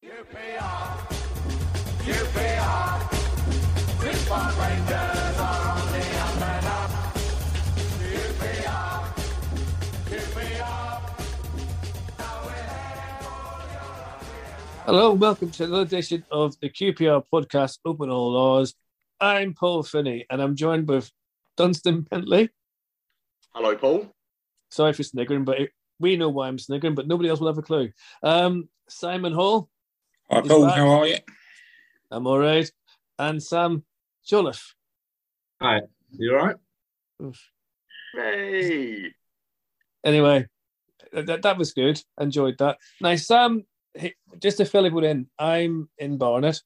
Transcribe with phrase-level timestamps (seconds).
[0.00, 0.14] Hello,
[15.14, 18.74] welcome to another edition of the QPR podcast, Open All R's.
[19.20, 21.10] I'm Paul Finney, and I'm joined with
[21.56, 22.50] Dunstan Bentley.
[23.52, 24.14] Hello, Paul.
[24.70, 27.58] Sorry for sniggering, but it, we know why I'm sniggering, but nobody else will have
[27.58, 27.90] a clue.
[28.22, 29.68] Um, Simon Hall,
[30.30, 30.66] Hi, He's Paul.
[30.66, 30.76] back.
[30.76, 31.16] How are you?
[32.10, 32.70] I'm all right,
[33.18, 33.84] and Sam
[34.26, 34.74] Jolliffe.
[35.60, 37.34] Hi, you all right?
[38.14, 39.12] Hey.
[40.04, 40.46] Anyway,
[41.12, 42.00] that, that was good.
[42.20, 42.78] Enjoyed that.
[43.00, 43.64] Now, Sam,
[44.38, 46.60] just to fill everyone in, I'm in Barnet.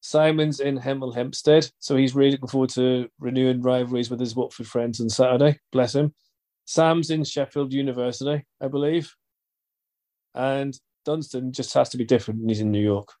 [0.00, 4.68] Simon's in Hemel Hempstead, so he's really looking forward to renewing rivalries with his Watford
[4.68, 5.58] friends on Saturday.
[5.72, 6.14] Bless him.
[6.64, 9.14] Sam's in Sheffield University, I believe,
[10.34, 10.78] and
[11.08, 12.40] Dunstan just has to be different.
[12.40, 13.14] when He's in New York.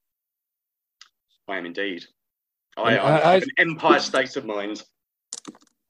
[1.48, 2.04] I am indeed.
[2.76, 4.82] I, I, I- have an empire state of mind.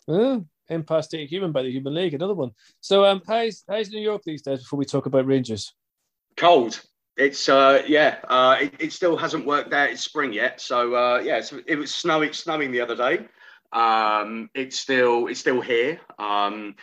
[0.07, 2.53] Oh, Empire State Human by the Human League, another one.
[2.81, 4.61] So, um, how's how's New York these days?
[4.61, 5.75] Before we talk about Rangers,
[6.37, 6.81] Cold.
[7.17, 10.61] It's uh yeah, uh it, it still hasn't worked out it's spring yet.
[10.61, 13.27] So uh yeah, so it was snowing snowing the other day.
[13.73, 16.01] Um it's still it's still here.
[16.21, 16.77] Um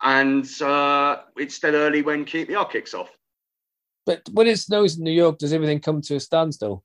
[0.00, 3.10] and uh it's still early when QPR kicks off.
[4.06, 6.84] But when it snows in New York, does everything come to a standstill?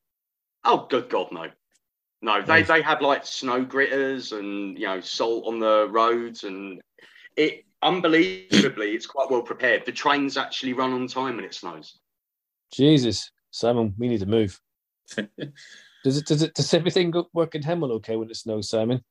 [0.64, 1.48] Oh good god no.
[2.22, 2.68] No, they, Nice.
[2.68, 6.82] they have like snow gritters and you know salt on the roads and
[7.38, 9.86] it unbelievably it's quite well prepared.
[9.86, 11.98] The trains actually run on time when it snows.
[12.74, 14.60] Jesus, Simon, we need to move.
[16.04, 19.04] Does it does it does everything work in Hemel okay when it snows, Simon?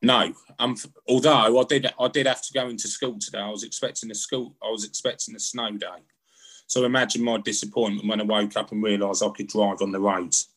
[0.00, 3.38] No, um, although I did, I did have to go into school today.
[3.38, 4.56] I was expecting a school.
[4.62, 5.86] I was expecting a snow day.
[6.70, 9.98] So imagine my disappointment when I woke up and realised I could drive on the
[9.98, 10.50] roads.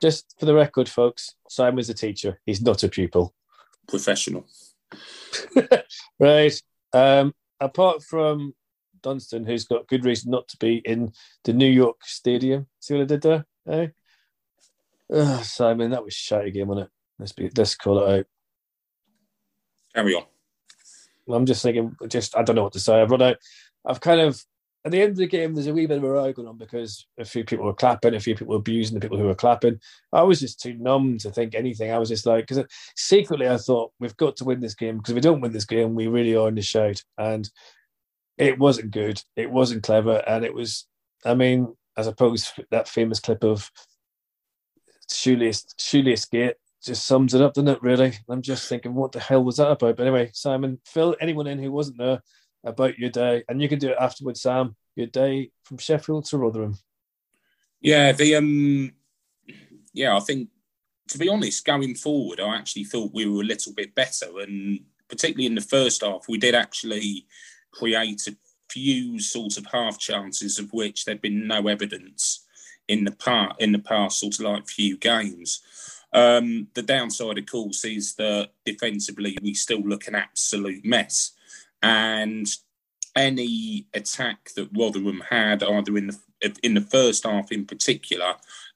[0.00, 2.38] Just for the record, folks, Simon's a teacher.
[2.46, 3.34] He's not a pupil.
[3.88, 4.46] Professional.
[6.20, 6.62] right.
[6.92, 8.54] Um, apart from
[9.02, 12.68] Dunstan, who's got good reason not to be in the New York Stadium.
[12.78, 13.46] See what I did there?
[13.68, 13.86] Eh?
[15.12, 16.92] Ugh, Simon, that was shite again, wasn't it?
[17.18, 18.26] Let's be let's call it out.
[19.92, 20.22] Carry on.
[21.28, 23.02] I'm just thinking, just I don't know what to say.
[23.02, 23.38] I've run out.
[23.84, 24.40] I've kind of
[24.86, 26.56] at the end of the game, there's a wee bit of a row going on
[26.56, 29.34] because a few people were clapping, a few people were abusing the people who were
[29.34, 29.80] clapping.
[30.12, 31.90] I was just too numb to think anything.
[31.90, 34.98] I was just like, because uh, secretly I thought we've got to win this game
[34.98, 37.02] because if we don't win this game, we really are in the shout.
[37.18, 37.50] And
[38.38, 39.20] it wasn't good.
[39.34, 40.86] It wasn't clever, and it was.
[41.24, 43.68] I mean, I suppose that famous clip of
[45.10, 46.54] shoelace shoelace gate
[46.84, 47.82] just sums it up, doesn't it?
[47.82, 49.96] Really, I'm just thinking, what the hell was that about?
[49.96, 52.20] But anyway, Simon, fill anyone in who wasn't there
[52.66, 54.76] about your day, and you can do it afterwards, Sam.
[54.94, 56.78] Your day from Sheffield to Rotherham.
[57.80, 58.92] Yeah, the um,
[59.92, 60.48] yeah, I think
[61.08, 64.80] to be honest, going forward, I actually thought we were a little bit better, and
[65.08, 67.26] particularly in the first half, we did actually
[67.70, 68.36] create a
[68.68, 72.44] few sort of half chances of which there'd been no evidence
[72.88, 75.62] in the part in the past sort of like few games.
[76.12, 81.32] Um, the downside, of course, is that defensively we still look an absolute mess,
[81.86, 82.46] and
[83.16, 86.18] any attack that Rotherham had, either in the
[86.62, 88.34] in the first half in particular,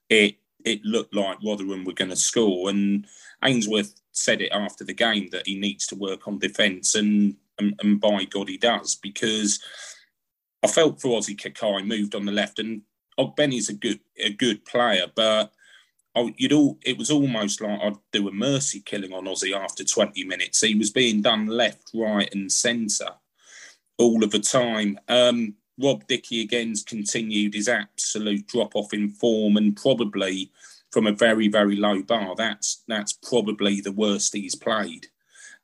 [0.09, 2.71] it it looked like Rotherham were going to score.
[2.71, 3.07] And
[3.45, 7.75] Ainsworth said it after the game that he needs to work on defence, and, and
[7.83, 9.61] and by God he does because
[10.63, 12.83] I felt for Ozzy Kakay moved on the left, and
[13.37, 15.53] Benny's a good a good player, but.
[16.15, 19.85] I, you'd all, it was almost like I'd do a mercy killing on Ozzy after
[19.85, 20.61] 20 minutes.
[20.61, 23.13] He was being done left, right, and centre
[23.99, 24.99] all of the time.
[25.09, 30.51] Um, Rob Dickie again's continued his absolute drop off in form, and probably
[30.91, 32.35] from a very very low bar.
[32.35, 35.07] That's that's probably the worst he's played.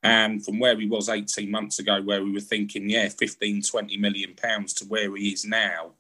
[0.03, 3.97] And from where he was 18 months ago, where we were thinking, yeah, 15, 20
[3.97, 5.93] million pounds to where he is now,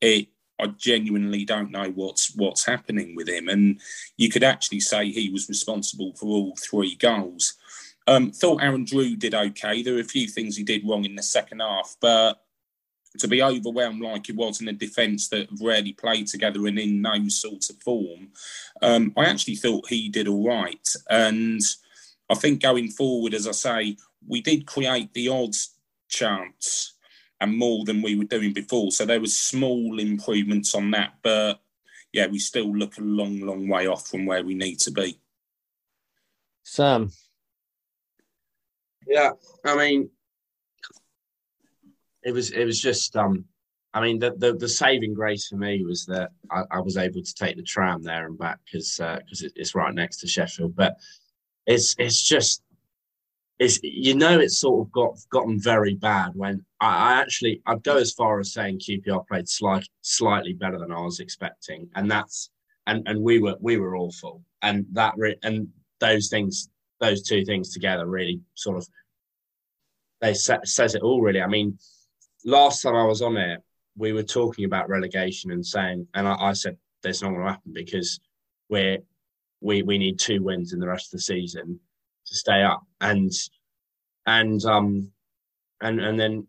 [0.00, 0.28] it
[0.60, 3.48] I genuinely don't know what's what's happening with him.
[3.48, 3.80] And
[4.16, 7.54] you could actually say he was responsible for all three goals.
[8.06, 9.82] Um, thought Aaron Drewe did okay.
[9.82, 12.42] There were a few things he did wrong in the second half, but
[13.18, 17.02] to be overwhelmed like he was in a defence that rarely played together and in
[17.02, 18.28] no sort of form,
[18.82, 20.88] um, I actually thought he did all right.
[21.10, 21.60] And
[22.30, 23.96] I think going forward, as I say,
[24.26, 25.54] we did create the odd
[26.08, 26.94] chance
[27.40, 28.90] and more than we were doing before.
[28.90, 31.60] So there was small improvements on that, but
[32.12, 35.20] yeah, we still look a long, long way off from where we need to be.
[36.64, 37.12] Sam,
[39.06, 39.30] Yeah,
[39.64, 40.10] I mean,
[42.22, 43.44] it was it was just um
[43.94, 47.22] I mean, the, the, the saving grace for me was that I, I was able
[47.22, 50.76] to take the tram there and back because because it, it's right next to Sheffield.
[50.76, 50.96] But
[51.66, 52.62] it's it's just
[53.58, 57.82] it's you know it's sort of got gotten very bad when I, I actually I'd
[57.82, 62.10] go as far as saying QPR played slight, slightly better than I was expecting, and
[62.10, 62.50] that's
[62.86, 65.68] and and we were we were awful, and that re- and
[65.98, 66.68] those things
[67.00, 68.86] those two things together really sort of
[70.20, 71.42] they sa- says it all really.
[71.42, 71.78] I mean,
[72.44, 73.60] last time I was on it,
[73.96, 77.50] we were talking about relegation and saying, and I, I said there's not going to
[77.50, 78.20] happen because
[78.68, 78.98] we're
[79.60, 81.80] we we need two wins in the rest of the season
[82.28, 83.30] to stay up, and
[84.26, 85.10] and um
[85.80, 86.46] and and then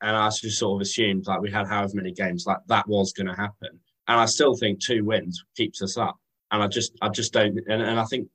[0.00, 3.12] and I just sort of assumed like we had however many games like that was
[3.12, 6.16] going to happen, and I still think two wins keeps us up,
[6.50, 8.28] and I just I just don't, and, and I think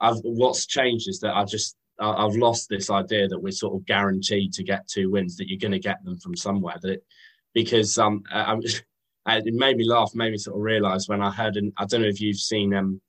[0.00, 3.84] I've what's changed is that I just I've lost this idea that we're sort of
[3.84, 6.76] guaranteed to get two wins, that you're going to get them from somewhere.
[6.80, 7.04] That it,
[7.52, 8.58] because um, I,
[9.26, 11.84] I, it made me laugh, made me sort of realise when I heard, and I
[11.84, 13.00] don't know if you've seen um,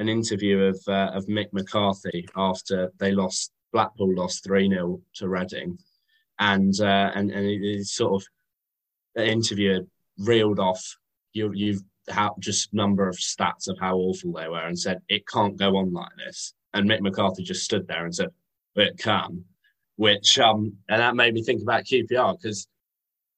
[0.00, 5.28] an interview of uh, of Mick McCarthy after they lost Blackpool lost three 0 to
[5.28, 5.78] Reading,
[6.38, 8.26] and uh, and and it sort of
[9.14, 9.80] the interviewer
[10.18, 10.82] reeled off
[11.32, 15.28] you you've how just number of stats of how awful they were and said it
[15.28, 16.54] can't go on like this.
[16.72, 18.30] And Mick McCarthy just stood there and said,
[18.74, 19.44] "But it can,"
[19.96, 22.66] which um and that made me think about QPR because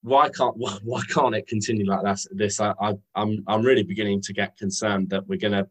[0.03, 2.21] why can't why, why can't it continue like that?
[2.31, 5.69] This I, I I'm I'm really beginning to get concerned that we're to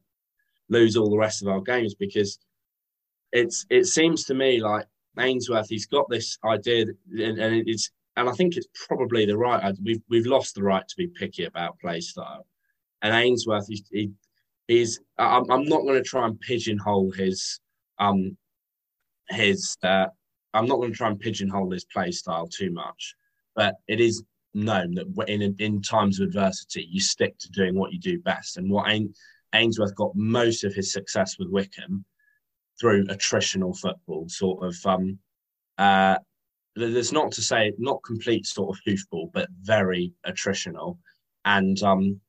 [0.72, 2.40] lose all the rest of our games because
[3.32, 4.86] it's it seems to me like
[5.20, 9.76] Ainsworth he's got this idea and, and it's and I think it's probably the right
[9.84, 12.46] we've we've lost the right to be picky about play style.
[13.04, 14.12] And Ainsworth he, he
[14.68, 17.60] he's I'm, I'm not going to try and pigeonhole his
[18.00, 18.38] um
[19.30, 20.08] his uh,
[20.54, 23.16] I'm not going to try and pigeonhole his play style too much
[23.56, 27.94] but it is known that in in times of adversity you stick to doing what
[27.94, 28.58] you do best.
[28.58, 29.14] And what Ain,
[29.54, 32.06] Ainsworth got most of his success with Wycombe
[32.80, 35.20] through attritional football sort of um
[35.78, 36.18] uh
[36.76, 40.98] there's not to say not complete sort of hoofball but very attritional
[41.46, 42.20] and um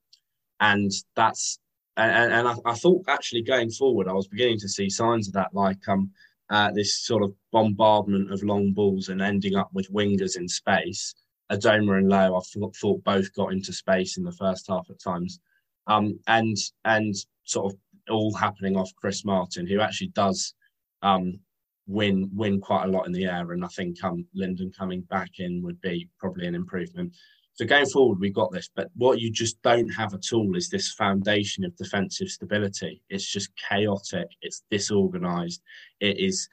[0.61, 1.59] and that's
[1.97, 5.35] and, and I, I, thought actually going forward, I was beginning to see signs of
[5.35, 6.11] that, like um,
[6.51, 11.15] uh, this sort of bombardment of long balls and ending up with wingers in space.
[11.51, 12.41] Adomah and Lowe, I
[12.81, 15.39] thought both got into space in the first half at times,
[15.87, 17.15] um, and and
[17.45, 17.79] sort of
[18.11, 20.55] all happening off Chris Martin, who actually does
[21.03, 21.39] um,
[21.87, 25.31] win win quite a lot in the air, and I think um, Lyndon coming back
[25.39, 27.15] in would be probably an improvement.
[27.55, 30.71] So going forward, we've got this, but what you just don't have at all is
[30.71, 33.03] this foundation of defensive stability.
[33.11, 34.29] It's just chaotic.
[34.41, 35.61] It's disorganized.
[36.01, 36.49] It is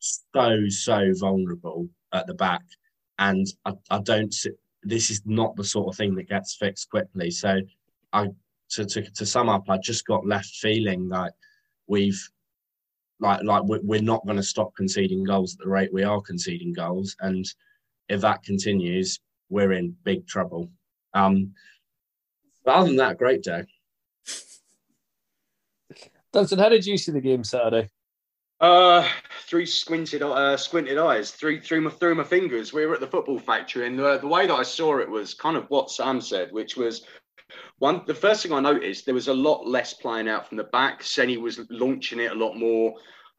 [0.00, 2.64] so so vulnerable at the back,
[3.18, 4.34] and I, I don't.
[4.82, 7.30] This is not the sort of thing that gets fixed quickly.
[7.30, 7.60] So,
[8.12, 8.28] I
[8.70, 11.32] to to, to sum up, I just got left feeling like
[11.86, 12.20] we've
[13.20, 16.72] like like we're not going to stop conceding goals at the rate we are conceding
[16.72, 17.44] goals, and
[18.08, 20.70] if that continues, we're in big trouble.
[21.14, 21.52] Um,
[22.64, 23.64] but other than that, great day.
[26.32, 27.90] Duncan, how did you see the game Saturday?
[28.60, 29.06] Uh,
[29.46, 32.72] through squinted, uh, squinted eyes, through through my through my fingers.
[32.72, 35.34] We were at the football factory, and the, the way that I saw it was
[35.34, 37.04] kind of what Sam said, which was
[37.78, 38.02] one.
[38.06, 41.02] The first thing I noticed there was a lot less playing out from the back.
[41.02, 42.94] Senny was launching it a lot more.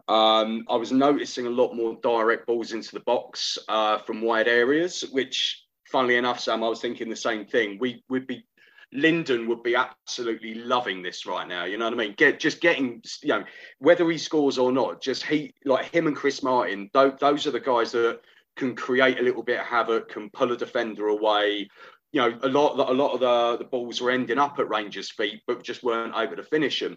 [0.07, 4.47] Um, I was noticing a lot more direct balls into the box uh, from wide
[4.47, 7.77] areas, which funnily enough, Sam, I was thinking the same thing.
[7.79, 8.45] We would be
[8.91, 11.65] Lyndon would be absolutely loving this right now.
[11.65, 12.13] You know what I mean?
[12.17, 13.43] Get just getting you know
[13.79, 15.01] whether he scores or not.
[15.01, 16.89] Just he like him and Chris Martin.
[16.93, 18.21] Those, those are the guys that
[18.55, 21.67] can create a little bit of havoc, can pull a defender away.
[22.15, 25.11] You know, a lot a lot of the the balls were ending up at Rangers'
[25.11, 26.95] feet, but just weren't able to finish them.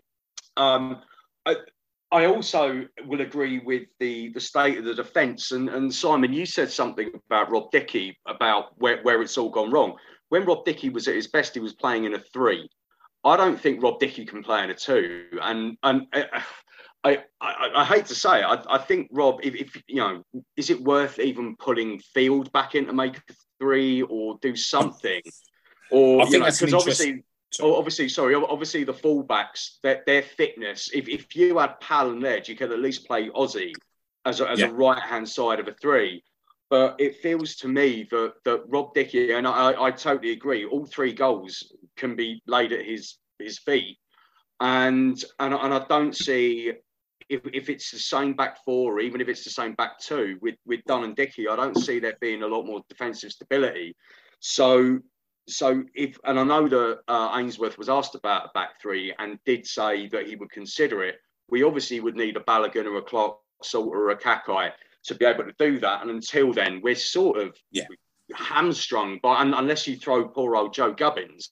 [0.57, 1.03] Um,
[1.45, 1.57] I,
[2.13, 5.51] I also will agree with the the state of the defence.
[5.51, 9.73] And, and Simon, you said something about Rob Dickie about where, where it's all gone
[9.73, 9.97] wrong.
[10.29, 12.71] When Rob Dickie was at his best, he was playing in a three.
[13.25, 15.27] I don't think Rob Dickie can play in a two.
[15.43, 16.43] And and uh,
[17.05, 20.23] I I, I hate to say it, I, I think Rob, if, if you know,
[20.57, 23.23] is it worth even pulling Field back in to make a
[23.61, 25.23] three or do something?
[25.91, 27.73] Or I think know, that's because obviously Sorry.
[27.73, 28.35] Obviously, sorry.
[28.35, 30.91] Obviously, the fullbacks, their, their fitness.
[30.93, 33.73] If, if you had Paal and Ledge, you could at least play Ozzy
[34.27, 34.67] as a, as Yeah.
[34.67, 36.23] a right hand side of a three.
[36.69, 40.85] But it feels to me that that Rob Dickie, and I, I totally agree, all
[40.85, 43.97] three goals can be laid at his his feet,
[44.61, 46.75] and and and I don't see
[47.29, 50.39] if, if it's the same back four, or even if it's the same back two
[50.41, 53.97] with with Dunne and Dickie, I don't see there being a lot more defensive stability.
[54.41, 55.01] So
[55.47, 59.39] so if and I know that uh, Ainsworth was asked about a back three and
[59.45, 61.17] did say that he would consider it.
[61.51, 64.73] We obviously would need a Balogun or a Clark Salt or a Kakay
[65.05, 66.03] to be able to do that.
[66.03, 67.87] And until then, we're sort of Yeah.
[68.35, 71.51] hamstrung by un, unless you throw poor old Joe Gubbins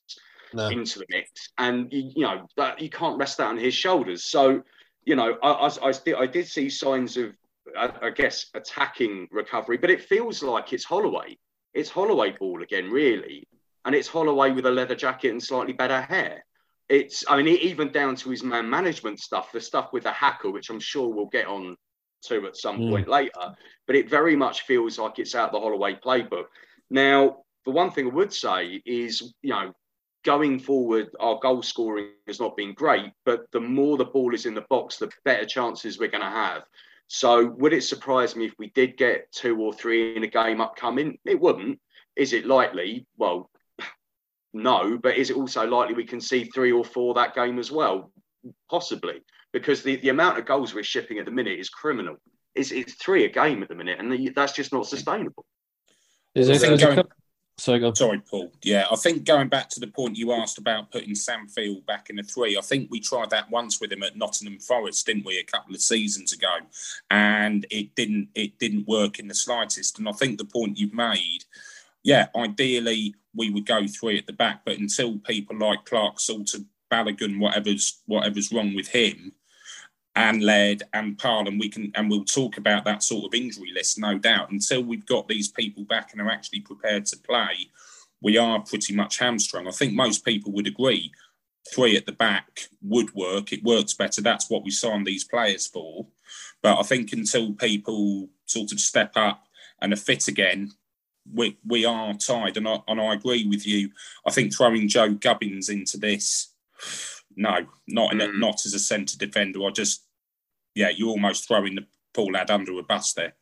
[0.53, 0.69] No.
[0.69, 4.25] into the mix, and you, you know that you can't rest that on his shoulders.
[4.25, 4.63] So
[5.07, 7.31] you know, I, I, I, did, I did see signs of,
[7.77, 11.37] I, I guess, attacking recovery, but it feels like it's Holloway.
[11.73, 13.47] It's Holloway ball again, really,
[13.85, 16.43] and it's Holloway with a leather jacket and slightly better hair.
[16.89, 20.49] It's, I mean, even down to his man management stuff, the stuff with the haka,
[20.51, 21.77] which I'm sure we'll get on
[22.23, 22.89] to at some Mm.
[22.89, 23.55] point later.
[23.85, 26.47] But it very much feels like it's out the Holloway playbook.
[26.89, 29.73] Now, the one thing I would say is, you know,
[30.27, 34.45] going forward, our goal scoring has not been great, but the more the ball is
[34.45, 36.63] in the box, the better chances we're going to have.
[37.07, 40.59] So, would it surprise me if we did get two or three in a game
[40.59, 41.17] upcoming?
[41.23, 41.79] It wouldn't.
[42.17, 43.07] Is it likely?
[43.17, 43.49] Well,
[44.53, 47.71] no, but is it also likely we can see three or four that game as
[47.71, 48.11] well?
[48.69, 49.21] Possibly,
[49.53, 52.17] because the, the amount of goals we're shipping at the minute is criminal.
[52.53, 55.45] It's, it's three a game at the minute, and that's just not sustainable.
[56.35, 57.03] There's, I
[57.65, 57.93] go.
[57.93, 58.51] Sorry, Paul.
[58.63, 62.09] Yeah, I think going back to the point you asked about putting Sam Field back
[62.09, 65.25] in the three, I think we tried that once with him at Nottingham Forest, didn't
[65.25, 66.57] we, a couple of seasons ago,
[67.09, 69.99] and it didn't it didn't work in the slightest.
[69.99, 71.39] And I think the point you've made,
[72.03, 76.59] yeah, ideally we would go three at the back, but until people like Clark, Salter,
[76.91, 79.33] Balogun, whatever's whatever's wrong with him,
[80.17, 83.99] and Laird and Parham, we can and we'll talk about that sort of injury list,
[83.99, 84.51] no doubt.
[84.51, 87.69] Until we've got these people back and are actually prepared to play,
[88.21, 89.67] we are pretty much hamstrung.
[89.67, 91.11] I think most people would agree.
[91.73, 93.53] Three at the back would work.
[93.53, 94.21] It works better.
[94.21, 96.07] That's what we signed these players for.
[96.63, 99.43] But I think until people sort of step up
[99.81, 100.71] and are fit again,
[101.31, 102.57] we we are tied.
[102.57, 103.91] And I and I agree with you.
[104.25, 106.53] I think throwing Joe Gubbins into this,
[107.35, 108.39] no, not in a, Mm.
[108.39, 109.63] not as a centre defender.
[109.63, 110.06] I just,
[110.77, 113.33] yeah, you're almost throwing the poor lad under a bus there.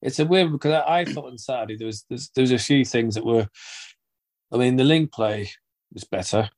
[0.00, 2.58] It's a weird because I, I thought on Saturday there was there's, there was a
[2.58, 3.48] few things that were.
[4.52, 5.50] I mean, the link play
[5.92, 6.48] was better.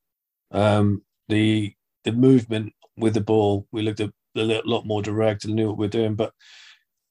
[0.50, 5.54] Um, the the movement with the ball, we looked a, a lot more direct and
[5.54, 6.14] knew what we're doing.
[6.14, 6.32] But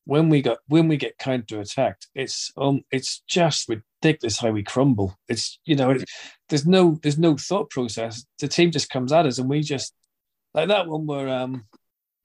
[0.03, 4.61] when we got when we get counter attacked, it's um it's just ridiculous how we
[4.61, 5.17] crumble.
[5.27, 6.03] It's you know it,
[6.49, 8.23] there's no there's no thought process.
[8.39, 9.93] The team just comes at us and we just
[10.53, 11.65] like that one where um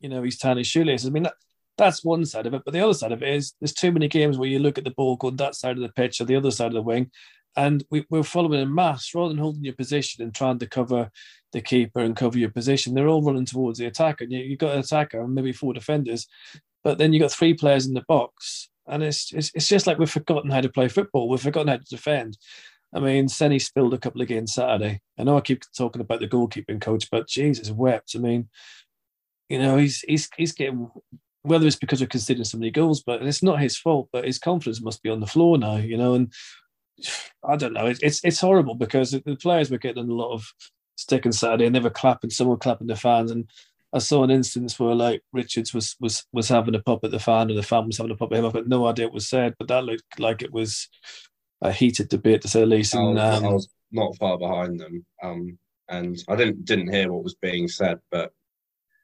[0.00, 1.06] you know he's tying his shoelaces.
[1.06, 1.34] I mean that
[1.78, 2.62] that's one side of it.
[2.64, 4.84] But the other side of it is there's too many games where you look at
[4.84, 7.10] the ball going that side of the pitch or the other side of the wing,
[7.56, 11.10] and we, we're following in mass rather than holding your position and trying to cover
[11.52, 12.94] the keeper and cover your position.
[12.94, 14.24] They're all running towards the attacker.
[14.24, 16.26] And you, you've got an attacker and maybe four defenders,
[16.84, 18.68] but then you've got three players in the box.
[18.86, 21.28] And it's, it's it's just like we've forgotten how to play football.
[21.28, 22.36] We've forgotten how to defend.
[22.92, 25.00] I mean, Senny spilled a couple of games Saturday.
[25.16, 28.12] I know I keep talking about the goalkeeping coach, but Jesus wept.
[28.16, 28.48] I mean,
[29.50, 30.88] you know, he's he's he's getting
[31.42, 34.08] whether it's because we're conceding so many goals, but it's not his fault.
[34.12, 36.14] But his confidence must be on the floor now, you know.
[36.14, 36.32] And
[37.44, 37.86] I don't know.
[37.86, 40.46] It, it's it's horrible because the players were getting a lot of
[40.96, 42.30] stick on Saturday, and they were clapping.
[42.30, 43.50] Someone clapping the fans, and
[43.92, 47.18] I saw an instance where like Richards was was was having a pop at the
[47.18, 48.46] fan, and the fan was having a pop at him.
[48.46, 50.88] I've got no idea what was said, but that looked like it was
[51.62, 52.94] a heated debate to say the least.
[52.94, 56.92] I And was, um, I was not far behind them, um, and I didn't didn't
[56.92, 58.32] hear what was being said, but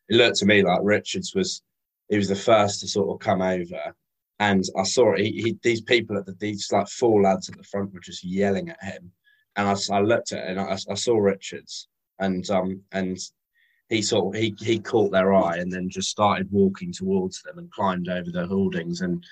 [0.08, 1.62] it looked to me like Richards was
[2.08, 3.94] he was the first to sort of come over,
[4.38, 5.20] and I saw it.
[5.20, 8.24] He, he, these people at the these like four lads at the front were just
[8.24, 9.10] yelling at him,
[9.56, 13.18] and I looked at it and I, I saw Richards, and um and
[13.88, 17.58] he sort of he he caught their eye and then just started walking towards them
[17.58, 19.24] and climbed over the hoardings and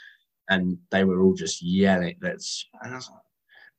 [0.49, 2.17] and they were all just yelling.
[2.21, 3.03] That's and like,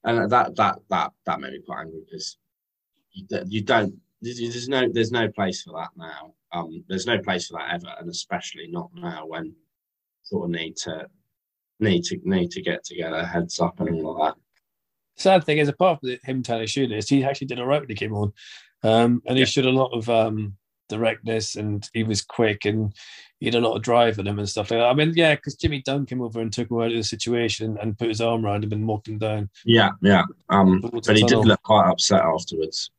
[0.03, 2.37] and that that that that made me quite angry because
[3.11, 7.47] you, you don't there's no there's no place for that now um there's no place
[7.47, 9.53] for that ever and especially not now when
[10.23, 11.05] sort of need to
[11.79, 14.35] need to need to get together heads up and all that
[15.17, 17.95] sad thing is, apart from him telling shooters, he actually did all right when he
[17.95, 18.33] came on,
[18.83, 19.45] um, and he Yeah.
[19.45, 20.57] showed a lot of um,
[20.89, 22.93] directness, and he was quick, and
[23.39, 24.89] he had a lot of drive in him and stuff like that.
[24.89, 27.77] I mean, yeah, because Jimmy Dunne came over and took him out of the situation
[27.81, 29.49] and put his arm around him and walked him down.
[29.63, 32.91] yeah yeah um but he did look quite upset afterwards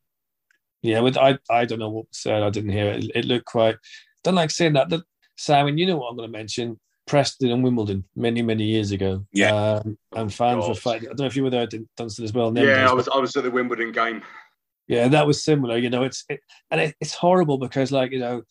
[0.86, 2.42] Yeah, with I, I don't know what was said.
[2.42, 3.10] I didn't hear it.
[3.14, 3.76] It looked quite.
[4.22, 4.88] Don't like saying that.
[4.90, 5.02] that
[5.36, 6.78] Simon, you know what I'm going to mention?
[7.06, 9.26] Preston and Wimbledon many, many years ago.
[9.32, 9.52] Yeah.
[9.52, 10.78] Um, and fans were God.
[10.78, 11.08] fighting.
[11.08, 12.56] I don't know if you were there, at Dunstan as well.
[12.56, 14.22] Yeah, days, I was I was at the Wimbledon game.
[14.88, 15.76] Yeah, that was similar.
[15.76, 16.40] You know, it's it,
[16.70, 18.42] and it, it's horrible because, like, you know,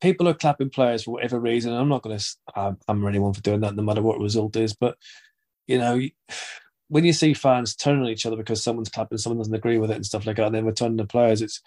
[0.00, 1.72] people are clapping players for whatever reason.
[1.72, 2.26] I'm not going to.
[2.54, 4.74] I'm, I'm anyone for doing that, no matter what the result is.
[4.74, 4.96] But
[5.66, 6.00] you know,
[6.88, 9.90] when you see fans turning on each other because someone's clapping, someone doesn't agree with
[9.90, 11.62] it and stuff like that, and then we're turning the players, it's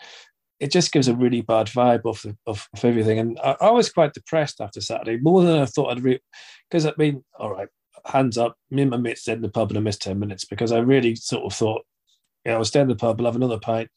[0.59, 3.19] it just gives a really bad vibe of of, of everything.
[3.19, 6.03] And I, I, was quite depressed after Saturday, more than I thought I'd.
[6.03, 7.67] Because re- I mean, all right,
[8.05, 10.45] hands up, me and my mates stayed in the pub and I missed ten minutes
[10.45, 11.83] because I really sort of thought,
[12.45, 13.89] yeah, I'll stay in the pub, I'll have another pint,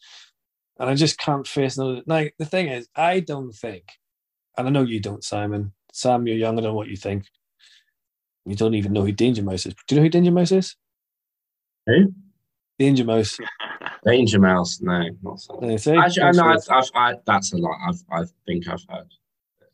[0.79, 2.03] and I just can't face another.
[2.07, 3.85] Like the thing is, I don't think,
[4.57, 5.73] and I know you don't, Simon.
[5.93, 6.59] Sam, you're young.
[6.59, 7.27] I don't know what you think.
[8.47, 9.75] You don't even know who Danger Mouse is.
[9.87, 10.77] Do you know who Danger Mouse is?
[11.87, 12.13] Who?
[12.79, 13.39] Danger Mouse.
[14.05, 15.59] Danger Mouse, no, not so.
[15.63, 15.97] Yeah, see?
[15.97, 17.77] Actually, I know That's I've, I've, I, that's a lot.
[17.87, 19.09] I've, I think I've heard.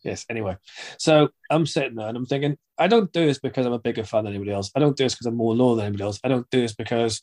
[0.03, 0.25] Yes.
[0.31, 0.57] Anyway,
[0.99, 4.05] so I'm sitting there and I'm thinking, I don't do this because I'm a bigger
[4.05, 4.71] fan than anybody else.
[4.75, 6.21] I don't do this because I'm more loyal than anybody else.
[6.25, 7.21] I don't do this because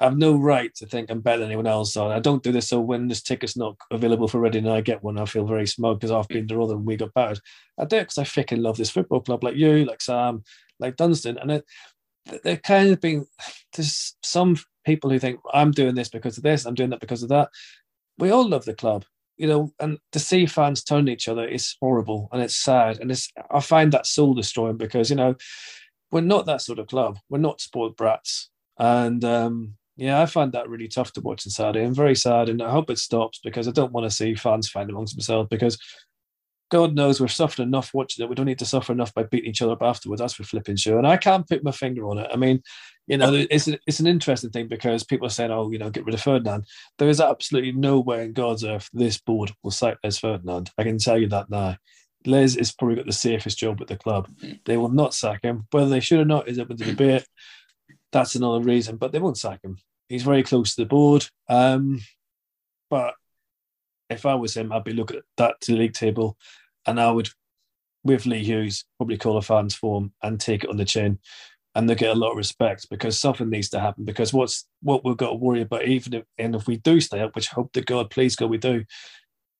[0.00, 1.92] I have no right to think I'm better than anyone else.
[1.92, 4.80] So I don't do this so when this ticket's not available for Reading and I
[4.80, 7.40] get one, I feel very smug because I've been to other and we got battered.
[7.78, 10.42] I do it because I freaking love this football club, like you, like Sam,
[10.80, 11.64] like Dunstan, and it,
[12.44, 13.26] they're kind of being.
[13.74, 17.22] There's some people who think I'm doing this because of this, I'm doing that because
[17.22, 17.48] of that.
[18.18, 19.04] We all love the club,
[19.36, 23.10] you know, and to see fans turn each other is horrible and it's sad, and
[23.10, 23.30] it's.
[23.50, 25.34] I find that soul destroying because you know
[26.10, 27.18] we're not that sort of club.
[27.28, 31.50] We're not spoiled brats, and um, yeah, I find that really tough to watch on
[31.50, 31.84] Saturday.
[31.84, 34.68] I'm very sad, and I hope it stops because I don't want to see fans
[34.68, 35.78] fight amongst themselves because
[36.72, 38.30] God knows we're suffering enough watching it.
[38.30, 40.22] We don't need to suffer enough by beating each other up afterwards.
[40.22, 40.96] That's for flipping sure.
[40.96, 42.30] And I can't put my finger on it.
[42.32, 42.62] I mean,
[43.06, 46.06] you know, it's it's an interesting thing because people are saying, "Oh, you know, get
[46.06, 46.64] rid of Ferdinand."
[46.98, 50.70] There is absolutely no way in God's earth this board will sack Les Ferdinand.
[50.78, 51.76] I can tell you that now.
[52.24, 54.30] Les is probably got the safest job at the club.
[54.64, 55.66] They will not sack him.
[55.72, 57.26] Whether they should or not is open to debate.
[58.12, 59.76] That's another reason, but they won't sack him.
[60.08, 61.26] He's very close to the board.
[61.50, 62.00] Um,
[62.88, 63.14] but
[64.08, 66.38] if I was him, I'd be looking at that league table
[66.86, 67.28] and I would,
[68.04, 71.18] with Lee Hoos, probably call a fans form and take it on the chin,
[71.74, 74.04] and they get a lot of respect because something needs to happen.
[74.04, 77.20] Because what's what we've got to worry about, even if and if we do stay
[77.20, 78.84] up, which hope to God, please God, we do.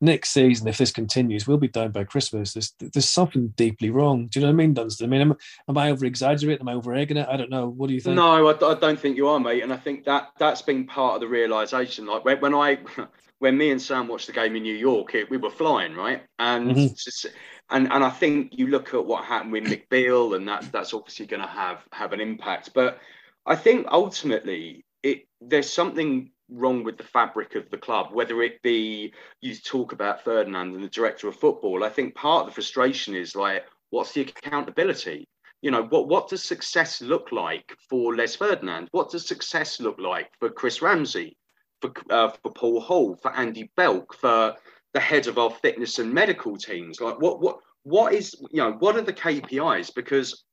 [0.05, 2.53] Next season, if this continues, we'll be down by Christmas.
[2.55, 4.27] There's, there's something deeply wrong.
[4.27, 5.07] Do you know what I mean, Dunstan?
[5.07, 5.37] I mean, am,
[5.69, 6.63] am I over exaggerating?
[6.63, 7.29] Am I over egging it?
[7.31, 7.69] I don't know.
[7.69, 8.17] What do you think?
[8.17, 9.63] No, I, I, don't think you are, mate.
[9.63, 12.07] And I think that that's been part of the realization.
[12.07, 12.81] Like when, when I
[13.39, 16.23] when me and Sam watched the game in New York, it, we were flying, right?
[16.41, 17.29] And mm-hmm.
[17.71, 20.93] and and I think you look at what happened with Mick Beale, and that that's
[20.95, 22.71] obviously going to have have an impact.
[22.75, 22.99] But
[23.47, 28.09] I think ultimately, it there's something wrong with the fabric of the club.
[28.13, 32.43] Whether it be you talk about Ferdinand and the director of football, I think part
[32.43, 35.29] of the frustration is like, what's the accountability?
[35.61, 38.89] You know, what what does success look like for Les Ferdinand?
[38.91, 41.37] What does success look like for Chris Ramsey?
[41.83, 44.55] for, uh, for Paul Hall, for Andy Belk, for
[44.95, 47.01] the head of our fitness and medical teams.
[47.01, 49.95] Like, what, what, what is, you know, what are the KPIs?
[49.95, 50.45] Because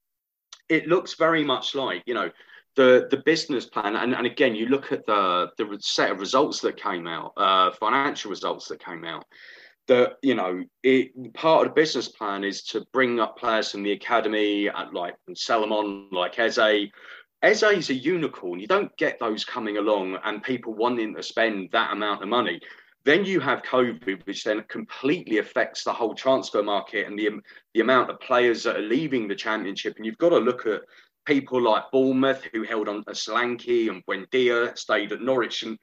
[0.68, 2.30] it looks very much like, you know,
[2.76, 6.60] the the business plan, and, and again, you look at the the set of results
[6.62, 9.26] that came out, uh, financial results that came out.
[9.88, 13.84] That you know, it part of the business plan is to bring up players from
[13.84, 16.90] the academy, and like and sell them on, like Eze,
[17.42, 18.60] Eze is a unicorn.
[18.60, 22.60] You don't get those coming along and people wanting to spend that amount of money.
[23.06, 27.30] Then you have COVID, which then completely affects the whole transfer market and the,
[27.74, 29.96] the amount of players that are leaving the championship.
[29.96, 30.82] And you've got to look at
[31.30, 35.62] people like Bournemouth, who held on to Solanke and Buendia, stayed at Norwich.
[35.62, 35.78] And,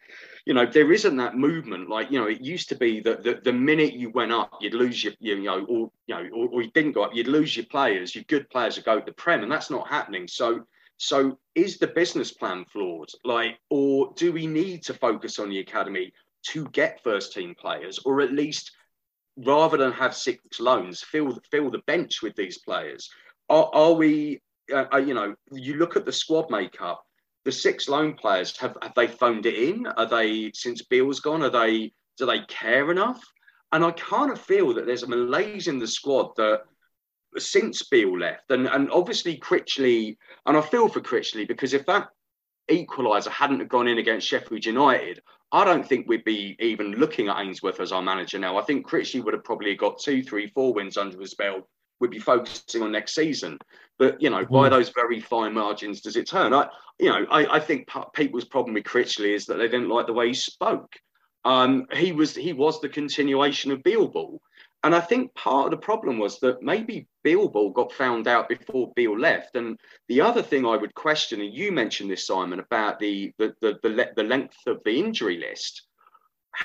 [0.44, 1.88] you know, there isn't that movement.
[1.88, 4.74] Like, you know, it used to be that the, the minute you went up, you'd
[4.74, 7.56] lose your, you know, or, you know, or, or you didn't go up, you'd lose
[7.56, 9.44] your players, your good players would go to the Prem.
[9.44, 10.26] And that's not happening.
[10.26, 13.11] So, so is the business plan flawed?
[13.24, 16.12] Like, or do we need to focus on the academy
[16.48, 18.72] to get first team players, or at least
[19.37, 23.11] rather than have six loans, fill fill the bench with these players?
[23.48, 24.40] Are, are we,
[24.72, 27.02] uh, uh, you know, you look at the squad makeup.
[27.44, 29.87] The six loan players have have they phoned it in?
[29.87, 31.42] Are they since Beale's gone?
[31.42, 33.22] Are they do they care enough?
[33.72, 36.62] And I kind of feel that there's a malaise in the squad that
[37.38, 42.09] since Beale left, and and obviously Critchley, and I feel for Critchley because if that
[42.70, 47.38] equaliser hadn't gone in against Sheffield United, I don't think we'd be even looking at
[47.38, 48.59] Ainsworth as our manager now.
[48.59, 51.68] I think Critchley would have probably got two, three, four wins under his belt.
[52.00, 53.59] We'd be focusing on next season,
[53.98, 54.50] but you know, mm.
[54.50, 56.52] by those very fine margins, does it turn?
[56.52, 60.06] I, you know, I, I think people's problem with Critchley is that they didn't like
[60.06, 60.92] the way he spoke.
[61.44, 64.40] Um, he was he was the continuation of Beale Ball.
[64.82, 68.48] And I think part of the problem was that maybe Beale Ball got found out
[68.48, 69.56] before Beale left.
[69.56, 69.78] And
[70.09, 73.78] the other thing I would question, and you mentioned this, Simon, about the the the,
[73.82, 75.86] the, the length of the injury list.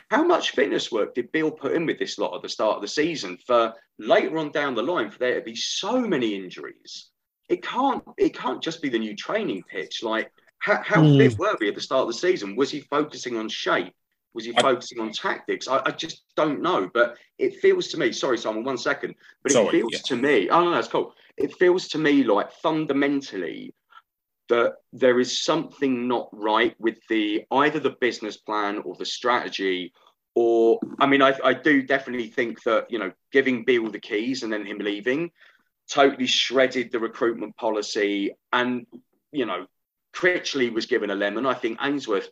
[0.09, 2.81] How much fitness work did Beale put in with this lot at the start of
[2.81, 7.09] the season for later on down the line for there to be so many injuries?
[7.49, 10.03] It can't it can't just be the new training pitch.
[10.03, 11.17] Like How, how Hmm.
[11.17, 12.55] fit were we at the start of the season?
[12.55, 13.93] Was he focusing on shape?
[14.33, 15.67] Was he I- focusing on tactics?
[15.67, 16.89] I, I just don't know.
[16.93, 19.15] But it feels to me, sorry, Simon, one second.
[19.43, 19.99] But it Sorry, feels yeah.
[20.05, 21.13] to me, oh, no, that's cool.
[21.37, 23.73] It feels to me like fundamentally
[24.51, 29.93] that there is something not right with the either the business plan or the strategy.
[30.35, 34.43] Or, I mean, I, I do definitely think that, you know, giving Beale the keys
[34.43, 35.31] and then him leaving
[35.89, 38.31] totally shredded the recruitment policy.
[38.51, 38.85] And,
[39.31, 39.67] you know,
[40.13, 41.45] Critchley was given a lemon.
[41.45, 42.29] I think Ainsworth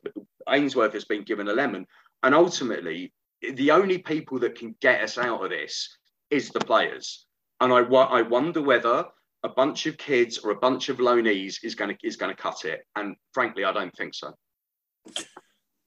[0.50, 1.88] Ainsworth has been given a lemon.
[2.24, 5.98] And ultimately, the only people that can get us out of this
[6.30, 7.26] is the players.
[7.62, 9.06] And I, I wonder whether
[9.44, 12.42] a bunch of kids or a bunch of loanees is going to is going to
[12.42, 12.86] cut it.
[12.96, 14.34] And frankly, I don't think so.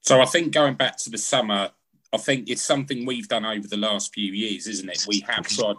[0.01, 1.71] So I think going back to the summer,
[2.13, 5.05] I think it's something we've done over the last few years, isn't it?
[5.07, 5.77] We have tried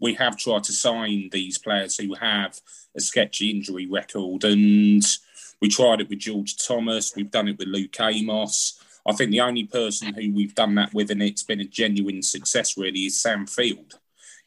[0.00, 2.60] we have tried to sign these players who have
[2.96, 5.02] a sketchy injury record and
[5.62, 8.78] we tried it with George Thomas, we've done it with Luke Amos.
[9.06, 12.22] I think the only person who we've done that with and it's been a genuine
[12.22, 13.98] success really is Sam Field.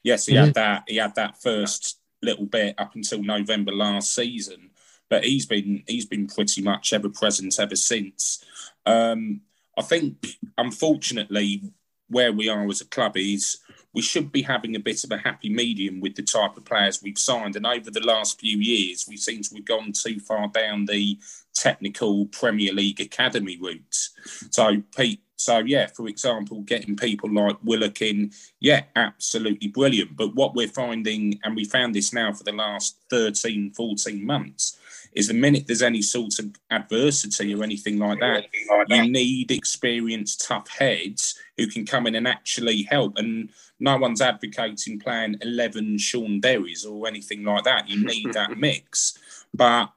[0.04, 0.52] Yes, he had mm-hmm.
[0.54, 4.72] that he had that first little bit up until November last season,
[5.10, 8.44] but he's been he's been pretty much ever present ever since.
[8.86, 9.42] Um,
[9.78, 10.26] I think,
[10.58, 11.62] unfortunately,
[12.10, 13.58] where we are as a club is
[13.94, 17.02] we should be having a bit of a happy medium with the type of players
[17.02, 17.56] we've signed.
[17.56, 21.18] And over the last few years, we seem to have gone too far down the
[21.54, 24.10] technical Premier League academy route.
[24.52, 30.18] So, Pete, so yeah, for example, getting people like Willock in, yeah, absolutely brilliant.
[30.18, 34.78] But what we're finding, and we found this now for the last 13, 14 months,
[35.14, 38.46] is the minute there's any sort of adversity or anything like that,
[38.90, 43.18] you need experienced, tough heads who can come in and actually help.
[43.18, 47.88] And no one's advocating playing 11 Sean Derrys or anything like that.
[47.88, 49.18] You need that mix.
[49.54, 49.92] But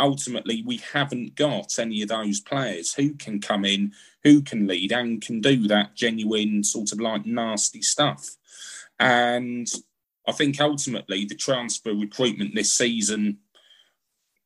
[0.00, 3.92] ultimately, we haven't got any of those players who can come in,
[4.24, 8.36] who can lead, and can do that genuine sort of like nasty stuff.
[8.98, 9.68] And
[10.26, 13.38] I think ultimately the transfer recruitment this season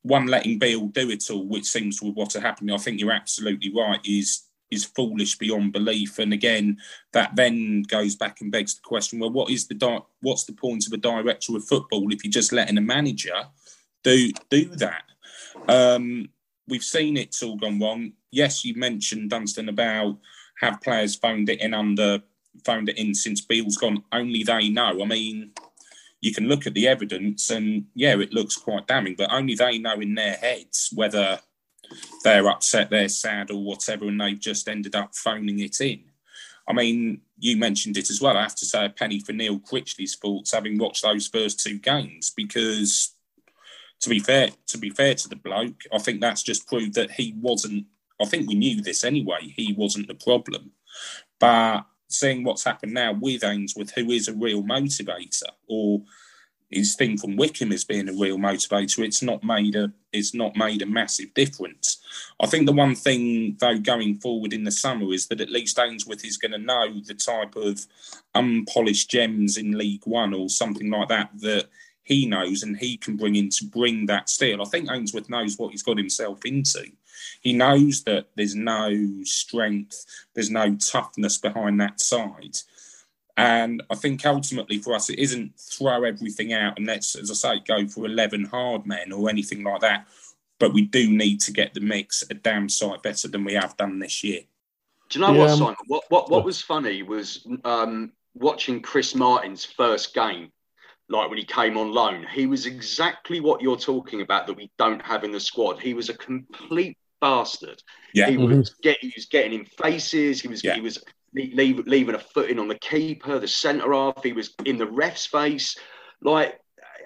[0.02, 2.72] one letting Beale do it all, which seems to be what happened.
[2.72, 4.00] I think you're absolutely right.
[4.04, 6.78] Is is foolish beyond belief, and again,
[7.12, 10.52] that then goes back and begs the question: Well, what is the di- what's the
[10.52, 13.34] point of a director of football if you're just letting a manager
[14.02, 15.04] do do that?
[15.68, 16.28] Um,
[16.68, 18.12] we've seen it's all gone wrong.
[18.32, 20.18] Yes, you mentioned Dunstan about
[20.60, 22.22] have players phoned it in under
[22.64, 24.02] phoned it in since Beale's gone.
[24.12, 25.02] Only they know.
[25.02, 25.52] I mean,
[26.20, 29.78] you can look at the evidence and yeah, it looks quite damning, but only they
[29.78, 31.40] know in their heads whether
[32.24, 36.04] they're upset, they're sad, or whatever, and they've just ended up phoning it in.
[36.68, 38.36] I mean, you mentioned it as well.
[38.36, 41.78] I have to say a penny for Neil Critchley's thoughts, having watched those first two
[41.78, 43.14] games, because
[44.00, 47.12] to be fair, to be fair to the bloke, I think that's just proved that
[47.12, 47.86] he wasn't.
[48.20, 49.52] I think we knew this anyway.
[49.56, 50.72] He wasn't the problem,
[51.38, 56.02] but seeing what's happened now with Ainsworth, who is a real motivator, or
[56.72, 60.56] his thing from Wycombe as being a real motivator, it's not made a it's not
[60.56, 61.98] made a massive difference.
[62.40, 65.78] I think the one thing though going forward in the summer is that at least
[65.78, 67.86] Ainsworth is going to know the type of
[68.34, 71.68] unpolished gems in League One or something like that that
[72.04, 74.60] he knows and he can bring in to bring that steel.
[74.60, 76.90] I think Ainsworth knows what he's got himself into.
[77.40, 78.92] He knows that there's no
[79.24, 80.04] strength,
[80.34, 82.56] there's no toughness behind that side.
[83.36, 87.34] And I think ultimately for us, it isn't throw everything out and let's, as I
[87.34, 90.06] say, go for 11 hard men or anything like that.
[90.58, 93.76] But we do need to get the mix a damn sight better than we have
[93.76, 94.42] done this year.
[95.08, 95.76] Do you know Yeah, what, um, Simon?
[95.88, 100.52] What what what was funny was um, watching Chris Martin's first game,
[101.08, 102.26] like when he came on loan.
[102.32, 105.80] He was exactly what you're talking about that we don't have in the squad.
[105.80, 107.82] He was a complete bastard.
[108.12, 108.28] Yeah.
[108.28, 110.42] He was get he was getting in faces.
[110.42, 110.74] He was Yeah.
[110.74, 111.02] he was
[111.34, 114.22] leave, leaving a foot in on the keeper, the centre half.
[114.22, 115.76] He was in the ref's face,
[116.20, 116.58] like,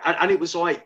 [0.05, 0.85] and, and it was like,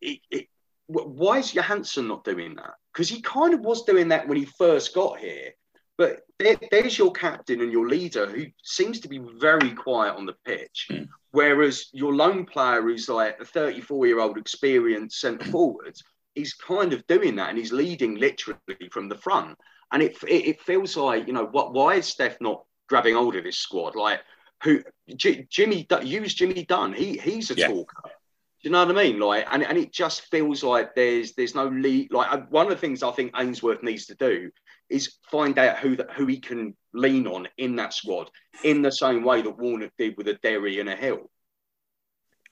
[0.00, 0.48] it, it,
[0.88, 2.74] why is Johansen not doing that?
[2.92, 5.52] Because he kind of was doing that when he first got here.
[5.96, 10.26] But there, there's your captain and your leader who seems to be very quiet on
[10.26, 10.88] the pitch.
[10.90, 11.08] Mm.
[11.30, 15.96] Whereas your lone player, who's like a 34 year old experienced centre forward,
[16.34, 18.58] he's kind of doing that and he's leading literally
[18.90, 19.58] from the front.
[19.92, 21.72] And it, it, it feels like, you know, what?
[21.72, 23.94] why is Steph not grabbing hold of this squad?
[23.94, 24.20] Like,
[24.62, 24.82] who
[25.16, 26.92] J- Jimmy, use Jimmy Dunne.
[26.92, 27.68] He he's a Yeah.
[27.68, 28.02] talker.
[28.04, 29.18] Do you know what I mean?
[29.18, 32.12] Like, and, and it just feels like there's there's no lead.
[32.12, 34.50] Like, uh, one of the things I think Ainsworth needs to do
[34.88, 38.30] is find out who that who he can lean on in that squad,
[38.62, 41.28] in the same way that Warnock did with a Derry and a Hill.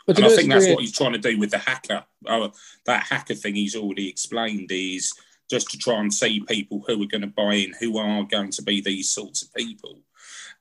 [0.07, 2.07] But and I think that's what he's trying to do with the haka.
[2.27, 2.53] Oh,
[2.87, 5.15] that haka thing he's already explained is
[5.51, 8.51] just to try and see people who are going to buy in, who are going
[8.51, 9.99] to be these sorts of people.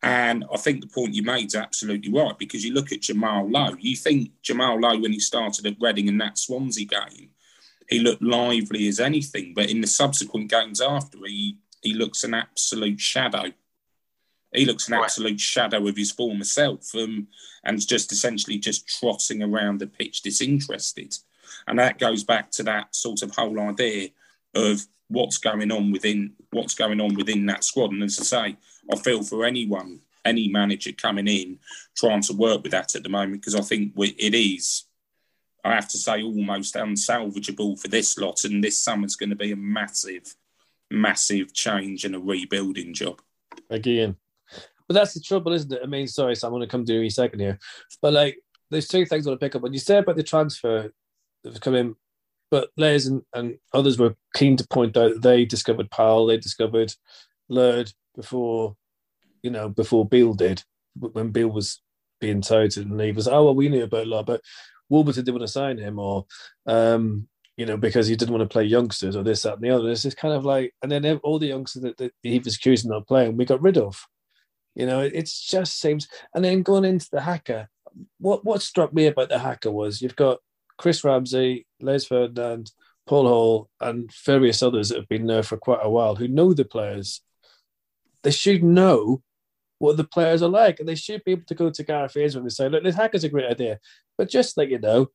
[0.01, 3.49] And I think the point you made is absolutely right because you look at Jamal
[3.49, 3.75] Lowe.
[3.79, 7.29] You think Jamal Lowe, when he started at Reading in that Swansea game,
[7.89, 9.53] he looked lively as anything.
[9.53, 13.51] But in the subsequent games after, he, he looks an absolute shadow.
[14.53, 15.03] He looks an Right.
[15.03, 17.27] absolute shadow of his former self um,
[17.63, 21.15] and just essentially just trotting around the pitch disinterested.
[21.67, 24.09] And that goes back to that sort of whole idea
[24.55, 27.91] of what's going on within what's going on within that squad.
[27.91, 28.57] And as I say,
[28.91, 31.59] I feel for anyone, any manager coming in,
[31.95, 34.85] trying to work with that at the moment, because I think we, it is,
[35.63, 38.43] I have to say, almost unsalvageable for this lot.
[38.45, 40.35] And this summer's going to be a massive,
[40.89, 43.21] massive change and a rebuilding job.
[43.69, 44.15] again.
[44.89, 45.81] But that's the trouble, isn't it?
[45.83, 47.59] I mean, sorry, Sam, I'm going to come to you in a second here.
[48.01, 48.39] But like,
[48.71, 49.61] there's two things I want to pick up.
[49.61, 50.91] When you say about the transfer
[51.43, 51.95] that have come in,
[52.49, 56.37] but Les and, and others were keen to point out that they discovered Powell, they
[56.37, 56.91] discovered
[57.49, 58.75] Laird before,
[59.43, 60.63] you know, before Beale did,
[60.97, 61.83] when Beale was
[62.19, 64.41] being touted and he was, oh, well, we knew about Laird, but
[64.89, 66.25] Warburton didn't want to sign him or,
[66.65, 69.69] um, you know, because he didn't want to play youngsters or this, that, and the
[69.69, 69.91] other.
[69.91, 72.89] It's just kind of like, and then all the youngsters that, that he was accusing
[72.89, 74.03] of not playing, we got rid of.
[74.79, 76.07] You know, it just seems.
[76.33, 77.67] And then going into the haka,
[78.17, 80.39] what what struck me about the haka was you've got
[80.77, 82.71] Chris Ramsey, Les Ferdinand,
[83.05, 86.53] Paul Hall, and various others that have been there for quite a while who know
[86.53, 87.19] the players.
[88.23, 89.21] They should know
[89.79, 92.43] what the players are like, and they should be able to go to Gareth Ainsworth
[92.43, 93.79] and say, "Look, this haka's a great idea,
[94.17, 95.09] but just let you know,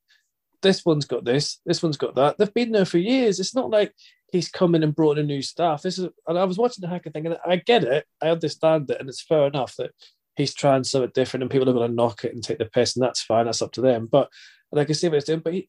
[0.60, 3.40] this one's got this, this one's got that." They've been there for years.
[3.40, 3.94] It's not like
[4.34, 5.80] he's come in and brought in new staff.
[5.80, 8.90] This is, and I was watching the haka thing, and I get it, I understand
[8.90, 9.92] it, and it's fair enough that
[10.34, 12.96] he's trying something different, and people are going to knock it and take the piss,
[12.96, 13.46] and that's fine.
[13.46, 14.08] That's up to them.
[14.10, 14.28] But
[14.72, 15.38] and I can see what it's doing.
[15.38, 15.68] But he,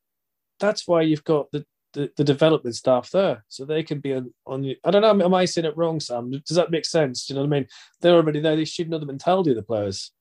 [0.59, 4.33] that's why you've got the, the the development staff there, so they can be on
[4.47, 4.73] on.
[4.83, 5.25] I don't know.
[5.25, 6.31] Am I saying it wrong, Sam?
[6.31, 7.27] Does that make sense?
[7.27, 7.67] Do you know what I mean?
[8.01, 8.55] They're already there.
[8.55, 10.11] They should know the mentality of the players.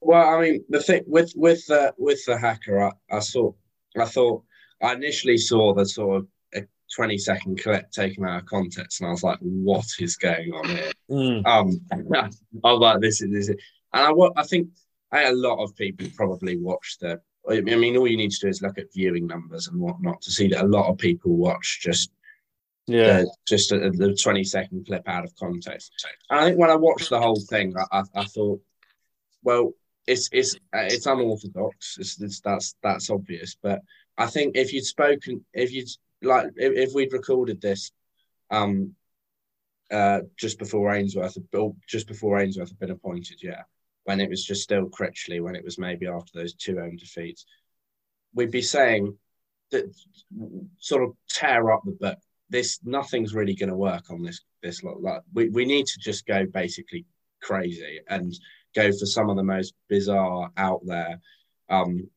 [0.00, 3.52] Well, I mean, the thing with with the with the haka, I, I saw,
[3.98, 4.44] I thought,
[4.82, 6.26] I initially saw the sort of
[6.92, 10.52] a twenty second clip taken out of context, and I was like, "What is going
[10.52, 11.46] on here?" Mm.
[11.46, 11.80] Um,
[12.64, 13.56] I was like, "This is this," is,
[13.92, 14.68] and I I think
[15.10, 17.20] I, a lot of people probably watch the.
[17.48, 20.30] I mean, all you need to do is look at viewing numbers and whatnot to
[20.30, 22.12] see that a lot of people watch just
[22.86, 25.92] Yeah, the, just a, the 20 second clip out of context.
[26.30, 28.60] And I think when I watched the whole thing, I, I, I thought,
[29.42, 29.72] well,
[30.06, 31.96] it's it's uh, it's unorthodox.
[31.98, 33.56] It's, it's that's that's obvious.
[33.60, 33.80] But
[34.16, 35.88] I think if you'd spoken, if you'd
[36.22, 37.92] like, if, if we'd recorded this,
[38.50, 38.94] um,
[39.90, 43.62] uh, just before Ainsworth, or just before Ainsworth had been appointed, yeah,
[44.04, 47.44] when it was just still Critchley, when it was maybe after those two home defeats,
[48.34, 49.16] we'd be saying
[49.70, 49.84] that
[50.78, 52.18] sort of tear up the book
[52.52, 55.00] this nothing's really going to work on this this lot.
[55.00, 57.06] Like we, we need to just go basically
[57.42, 58.32] crazy and
[58.76, 61.18] go for some of the most bizarre out there
[61.68, 62.08] um,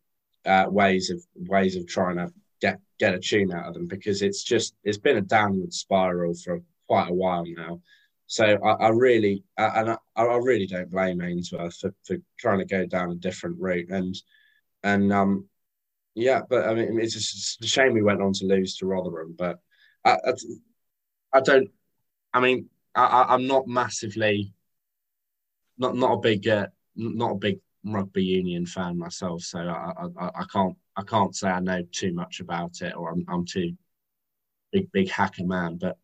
[0.46, 4.22] uh, ways of ways of trying to get get a tune out of them because
[4.22, 7.82] it's just it's been a downward spiral for quite a while now.
[8.28, 12.66] So I, I really and I, I really don't blame Ainsworth for, for trying to
[12.66, 14.16] go down a different route and
[14.84, 15.46] and um
[16.16, 19.36] yeah, but I mean it's just a shame we went on to lose to Rotherham,
[19.38, 19.60] but
[20.04, 20.34] I, I,
[21.34, 21.70] I don't.
[22.34, 24.54] I mean, I- I'm not massively,
[25.78, 30.28] not not a big, uh, not a big rugby union fan myself, so I, I,
[30.42, 33.74] I can't I can't say I know too much about it, or I'm I'm too
[34.72, 35.98] big big haka man, but.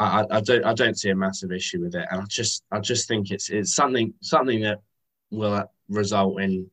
[0.00, 2.78] I, I- don't I don't see a massive issue with it, and I just I
[2.78, 4.78] just think it's it's something something that
[5.32, 6.70] will uh, result in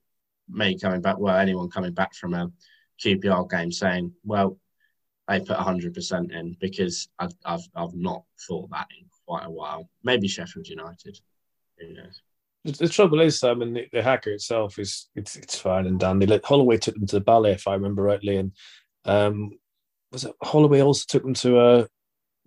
[0.47, 2.51] me coming back, well anyone coming back from a
[3.03, 4.57] QPR game saying, well,
[5.27, 9.89] they put 100% in because I've, I've, I've not thought that in quite a while.
[10.03, 11.19] Maybe Sheffield United.
[11.79, 12.21] Who knows?
[12.65, 16.25] The, trouble is, I mean, the, the haka itself is it's it's fine and dandy.
[16.25, 18.51] Like Holloway took them to the ballet, if I remember rightly, and
[19.05, 19.51] um,
[20.11, 21.87] was it Holloway also took them to a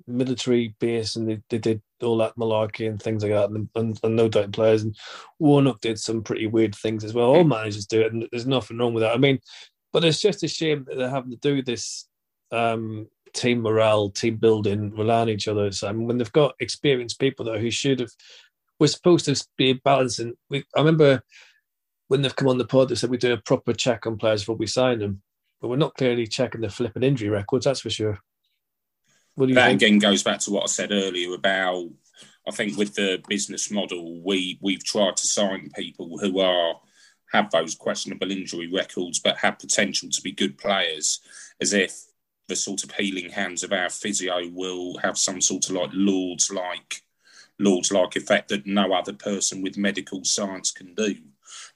[0.08, 4.00] military base, and they, they did all that malarkey and things like that, and, and,
[4.02, 4.82] and no doubt players.
[4.82, 4.96] And
[5.38, 7.28] Warnock did some pretty weird things as well.
[7.28, 9.14] All managers do it, and there's nothing wrong with that.
[9.14, 9.38] I mean,
[9.92, 12.08] but it's just a shame that they're having to do this
[12.50, 15.70] um, team morale, team building, rely on each other.
[15.72, 18.10] So, I mean, when they've got experienced people though who should have,
[18.78, 20.34] we're supposed to be balancing.
[20.48, 21.22] We, I remember
[22.08, 24.42] when they've come on the pod, they said we do a proper check on players
[24.42, 25.22] before we sign them,
[25.60, 27.64] but we're not clearly checking their flipping injury records.
[27.64, 28.18] That's for sure.
[29.34, 29.82] What do you that think?
[29.82, 31.88] again goes back to what I said earlier about
[32.46, 36.74] I think with the business model we we've tried to sign people who are
[37.32, 41.20] have those questionable injury records, but have potential to be good players,
[41.60, 42.04] as if
[42.48, 46.50] the sort of healing hands of our physio will have some sort of like Lourdes
[46.50, 47.02] like
[47.58, 51.16] Lourdes like effect that no other person with medical science can do.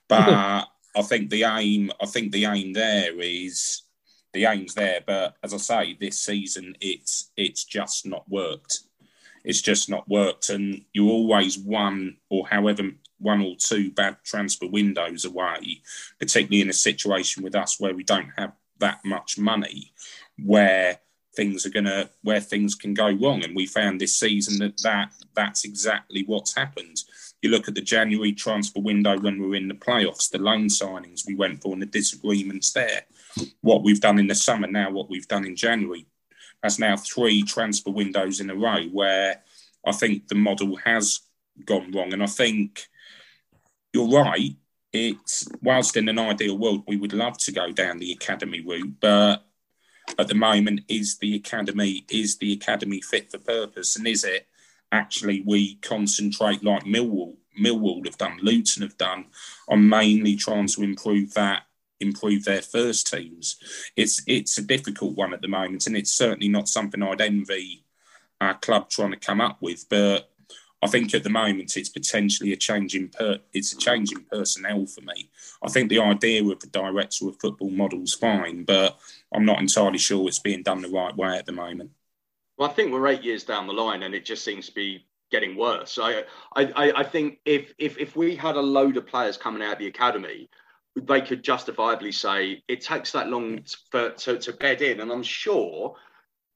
[0.09, 3.83] But I think the aim, I think the aim there is
[4.33, 5.01] the aim's there.
[5.05, 8.81] But as I say, this season it's it's just not worked.
[9.43, 14.67] It's just not worked, and you're always one or however one or two bad transfer
[14.67, 15.81] windows away,
[16.19, 19.93] particularly in a situation with us where we don't have that much money,
[20.37, 20.99] where
[21.35, 23.43] things are gonna where things can go wrong.
[23.43, 26.97] And we found this season that, that that's exactly what's happened.
[27.41, 30.67] You look at the January transfer window when we were in the playoffs, the loan
[30.67, 33.01] signings we went for and the disagreements there.
[33.61, 36.05] What we've done in the summer now, what we've done in January.
[36.61, 39.41] That's now three transfer windows in a row where
[39.85, 41.19] I think the model has
[41.65, 42.13] gone wrong.
[42.13, 42.87] And I think
[43.91, 44.55] you're right.
[44.93, 48.93] It's whilst in an ideal world, we would love to go down the academy route,
[49.01, 49.45] but
[50.17, 54.47] at the moment, is the academy is the academy fit for purpose, and is it
[54.91, 59.25] actually we concentrate like Millwall, Millwall have done, Luton have done,
[59.67, 61.63] on mainly trying to improve that,
[61.99, 63.57] improve their first teams.
[63.95, 67.85] It's it's a difficult one at the moment, and it's certainly not something I'd envy
[68.41, 69.87] our club trying to come up with.
[69.89, 70.29] But
[70.83, 74.21] I think at the moment it's potentially a change in per, it's a change in
[74.25, 75.29] personnel for me.
[75.63, 78.97] I think the idea of the director of football model is fine, but
[79.33, 81.91] I'm not entirely sure it's being done the right way at the moment.
[82.57, 85.05] Well, I think we're eight years down the line, and it just seems to be
[85.31, 85.97] getting worse.
[86.01, 86.23] I,
[86.55, 89.79] I, I think if if if we had a load of players coming out of
[89.79, 90.49] the academy,
[90.95, 95.23] they could justifiably say it takes that long for, to, to bed in, and I'm
[95.23, 95.95] sure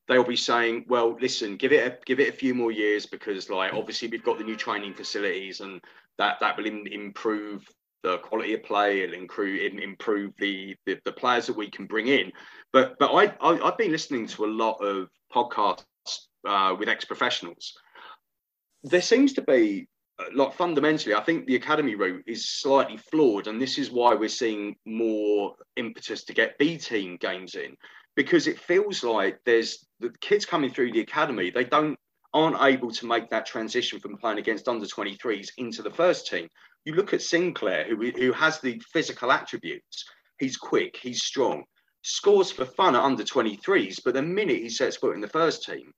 [0.08, 3.50] they'll be saying, well, listen, give it a, give it a few more years because,
[3.50, 5.82] like, obviously we've got the new training facilities, and
[6.18, 7.68] that that will improve
[8.04, 12.08] the quality of play, it'll improve, improve the, the, the players that we can bring
[12.08, 12.32] in.
[12.72, 15.84] But but I, I have been listening to a lot of podcasts
[16.48, 17.74] uh, with ex-professionals.
[18.84, 19.88] There seems to be
[20.20, 24.14] uh, like fundamentally, I think the academy route is slightly flawed, and this is why
[24.14, 27.76] we're seeing more impetus to get B team games in
[28.18, 31.98] because it feels like there's the kids coming through the academy they don't
[32.34, 36.50] aren't able to make that transition from playing against under 23s into the first team.
[36.84, 40.04] You look at Sinclair, who who has the physical attributes.
[40.38, 41.64] He's quick, he's strong,
[42.02, 45.64] scores for fun at under 23s, but the minute he sets foot in the first
[45.64, 45.92] team,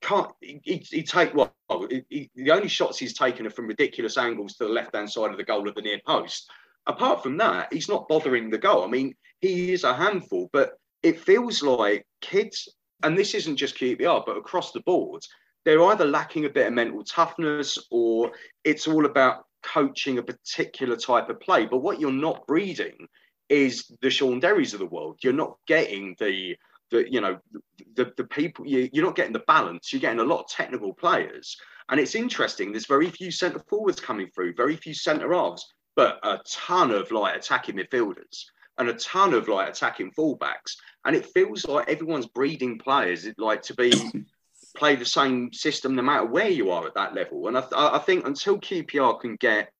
[0.00, 4.16] can't he, he take what well, he, the only shots he's taken are from ridiculous
[4.16, 6.48] angles to the left hand side of the goal at the near post.
[6.86, 8.84] Apart from that, he's not bothering the goal.
[8.84, 12.68] I mean, he is a handful, but it feels like kids,
[13.02, 15.22] and this isn't just QPR, but across the board,
[15.64, 18.32] they're either lacking a bit of mental toughness or
[18.64, 21.66] it's all about coaching a particular type of play.
[21.66, 23.08] But what you're not breeding
[23.48, 25.18] is the Shaun Derrys of the world.
[25.22, 26.56] You're not getting the
[26.90, 27.38] the you know
[27.94, 29.92] the the people you, you're not getting the balance.
[29.92, 31.56] You're getting a lot of technical players,
[31.88, 32.70] and it's interesting.
[32.70, 37.10] There's very few centre forwards coming through, very few centre halves, but a ton of
[37.10, 38.44] like attacking midfielders
[38.78, 40.76] and a ton of like attacking fullbacks.
[41.04, 43.92] And it feels like everyone's breeding players like to be
[44.76, 47.48] play the same system no matter where you are at that level.
[47.48, 49.70] And I, I think until QPR can get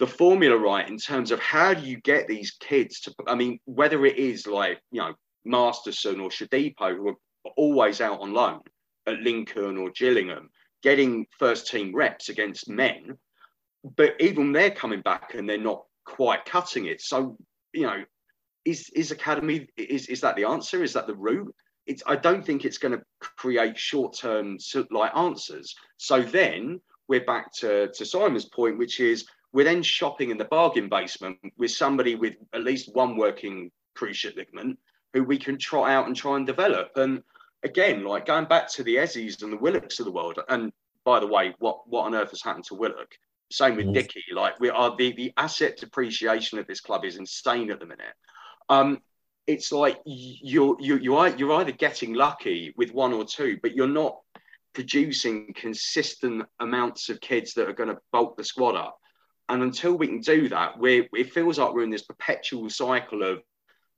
[0.00, 3.60] the formula right in terms of how do you get these kids to i mean
[3.66, 5.12] whether it is like you know
[5.44, 8.60] masterson or Shadipo, who are always out on loan
[9.06, 10.48] at lincoln or gillingham
[10.82, 13.18] getting first team reps against men
[13.96, 17.36] but even they're coming back and they're not quite cutting it so
[17.72, 18.02] you know
[18.64, 21.54] is is academy is is that the answer is that the route
[21.86, 24.58] it's i don't think it's going to create short term
[24.90, 30.30] like answers so then we're back to to simon's point which is we're then shopping
[30.30, 34.78] in the bargain basement with somebody with at least one working cruciate ligament
[35.12, 36.90] who we can try out and try and develop.
[36.96, 37.22] And
[37.62, 40.38] again, like going back to the Ezes and the Willocks of the world.
[40.48, 40.72] And
[41.04, 43.12] by the way, what what on earth has happened to Willock?
[43.50, 44.24] Same with Dickie.
[44.32, 48.14] Like we are the the asset depreciation of this club is insane at the minute.
[48.68, 49.00] Um,
[49.46, 53.74] it's like you're you you are you're either getting lucky with one or two, but
[53.74, 54.18] you're not
[54.72, 58.98] producing consistent amounts of kids that are going to bulk the squad up.
[59.48, 63.24] And until we can do that, we it feels like we're in this perpetual cycle
[63.24, 63.42] of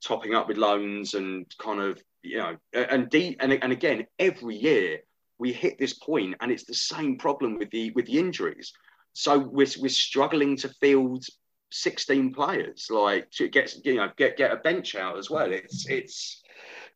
[0.03, 4.55] topping up with loans and kind of you know and deep and, and again every
[4.55, 4.99] year
[5.37, 8.73] we hit this point and it's the same problem with the with the injuries.
[9.13, 11.25] So we're, we're struggling to field
[11.71, 15.51] 16 players like to get you know get get a bench out as well.
[15.51, 16.41] It's it's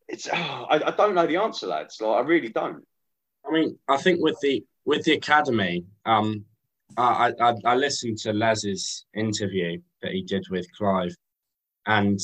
[0.08, 2.00] it's oh, I, I don't know the answer, lads.
[2.00, 2.84] Like I really don't.
[3.46, 6.44] I mean, I think with the with the academy, um,
[6.96, 11.14] I, I, I listened to Les's interview that he did with Clive,
[11.86, 12.18] and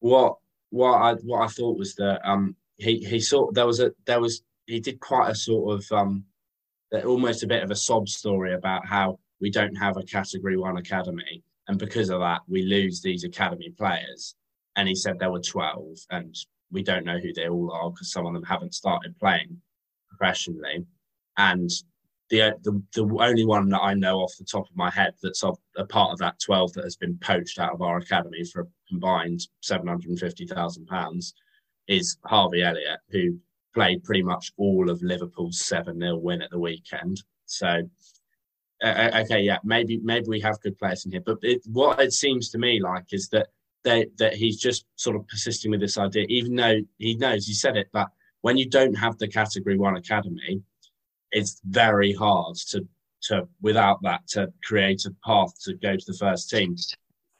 [0.00, 0.36] what
[0.70, 4.20] what I what I thought was that um he he sort there was a there
[4.20, 6.24] was he did quite a sort of um
[7.00, 10.76] almost a bit of a sob story about how we don't have a category one
[10.76, 11.42] academy.
[11.68, 14.34] And because of that we lose these academy players.
[14.76, 16.34] And he said there were 12 and
[16.70, 19.60] we don't know who they all are because some of them haven't started playing
[20.08, 20.84] professionally.
[21.36, 21.70] And
[22.30, 25.42] the, the the only one that I know off the top of my head that's
[25.42, 28.62] a, a part of that 12 that has been poached out of our academy for
[28.62, 31.34] a combined 750,000 pounds
[31.88, 33.38] is Harvey Elliott who
[33.74, 37.22] played pretty much all of Liverpool's 7 0 win at the weekend.
[37.46, 37.82] So,
[38.82, 41.22] uh, okay, yeah, maybe maybe we have good players in here.
[41.24, 43.48] But it, what it seems to me like is that
[43.84, 47.54] they, that he's just sort of persisting with this idea, even though he knows, he
[47.54, 48.08] said it, but
[48.42, 50.62] when you don't have the Category 1 Academy,
[51.30, 52.86] it's very hard to,
[53.22, 56.76] to without that, to create a path to go to the first team.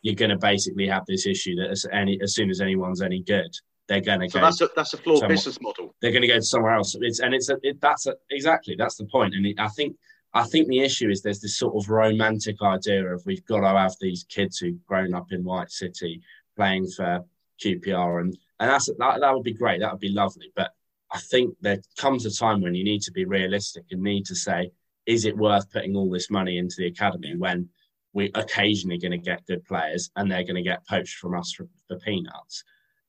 [0.02, 3.22] You're going to basically have this issue that as, any, as soon as anyone's any
[3.22, 3.54] good,
[3.92, 4.44] they're going to So go.
[4.46, 5.94] that's a that's a flawed somewhat- business model.
[6.00, 6.96] they're going to go somewhere else.
[7.00, 9.34] It's and it's a, it, that's a, exactly that's the point.
[9.34, 9.96] And it, I think
[10.34, 13.78] I think the issue is there's this sort of romantic idea of we've got to
[13.78, 16.22] have these kids who've grown up in White City
[16.56, 17.24] playing for
[17.62, 19.80] QPR, and and that's that, that would be great.
[19.80, 20.50] That would be lovely.
[20.56, 20.70] But
[21.12, 24.34] I think there comes a time when you need to be realistic and need to
[24.34, 24.70] say,
[25.04, 27.68] is it worth putting all this money into the academy when
[28.14, 31.52] we're occasionally going to get good players and they're going to get poached from us
[31.52, 32.64] for, for peanuts?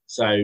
[0.07, 0.43] So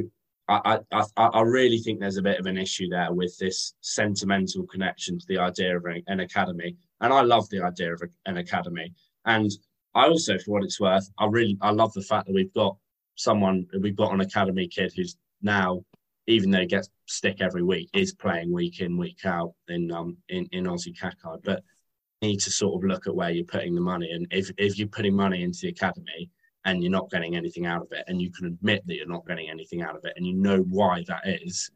[0.49, 4.65] I, I, I really think there's a bit of an issue there with this sentimental
[4.65, 8.93] connection to the idea of an, academy, and I love the idea of an academy.
[9.25, 9.51] And
[9.93, 12.75] I also, for what it's worth, I really I love the fact that we've got
[13.15, 15.83] someone we've got an academy kid who's now,
[16.25, 20.17] even though he gets stick every week, is playing week in week out in um
[20.29, 21.43] in in Ozzy Kakay.
[21.43, 21.63] But
[22.21, 24.87] need to sort of look at where you're putting the money, and if if you're
[24.87, 26.31] putting money into the academy
[26.65, 29.25] and you're not getting anything out of it, and you can admit that you're not
[29.27, 31.71] getting anything out of it, and you know why that is,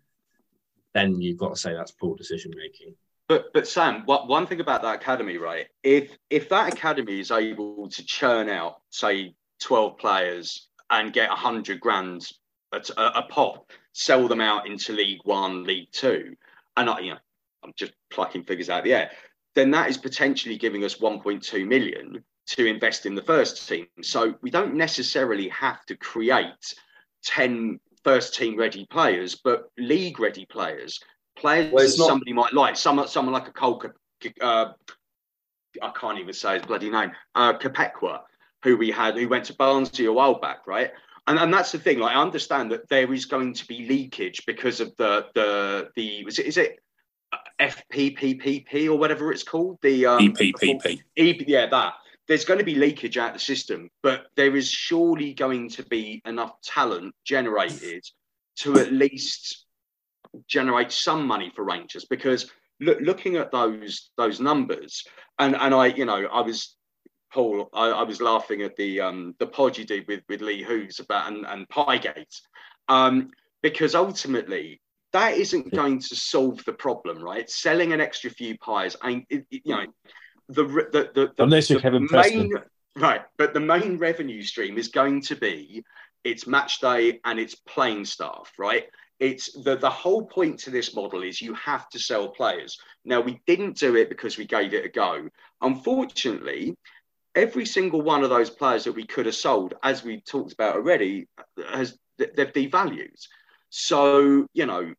[0.93, 2.95] then you've got to say that's poor decision making.
[3.27, 5.67] But but Sam, what one thing about that academy, right?
[5.81, 11.35] If if that academy is able to churn out, say, twelve players and get a
[11.35, 12.29] hundred grand
[12.73, 16.35] a, a, a pop, sell them out into League One, League Two,
[16.75, 17.19] and I, you know,
[17.63, 19.11] I'm just plucking figures out of the air,
[19.55, 23.87] then that is potentially giving us 1.2 million to invest in the first team.
[24.01, 26.75] So we don't necessarily have to create
[27.23, 30.99] 10 first team ready players, but league ready players,
[31.37, 33.81] players Well, that not- somebody might like, someone, someone like a Cole,
[34.41, 34.73] uh,
[35.81, 38.21] I can't even say his bloody name, uh, Kpekawa,
[38.63, 40.91] who we had, who went to Barnsley a while back, right?
[41.25, 41.99] And, and that's the thing.
[41.99, 46.25] Like I understand that there is going to be leakage because of the the the
[46.27, 46.79] is it, is it
[47.59, 51.01] FPPPP or whatever it's called the um, EPPP.
[51.15, 51.93] E- yeah, that.
[52.27, 55.83] There's going to be leakage out of the system, but there is surely going to
[55.83, 58.03] be enough talent generated
[58.57, 59.65] to at least
[60.47, 62.05] generate some money for Rangers.
[62.05, 62.49] Because
[62.79, 65.03] look, looking at those those numbers,
[65.39, 66.75] and and I, you know, I was
[67.33, 70.63] Paul, I, I was laughing at the um the pod you did with with Lee
[70.63, 72.39] Hoos about and and Piegate,
[72.87, 74.79] um, because ultimately
[75.13, 77.49] that isn't going to solve the problem, right?
[77.49, 79.85] Selling an extra few pies, ain't you know,
[80.49, 82.51] the the the, the, Unless you're Kevin main Preston.
[82.97, 85.83] right, but the main revenue stream is going to be
[86.23, 88.85] it's match day and it's playing staff, right?
[89.19, 92.77] It's the the whole point to this model is you have to sell players.
[93.05, 95.29] Now we didn't do it because we gave it a go.
[95.61, 96.75] Unfortunately,
[97.35, 100.75] every single one of those players that we could have sold, as we talked about
[100.75, 101.27] already,
[101.71, 103.19] has they've devalued.
[103.69, 104.93] So you know,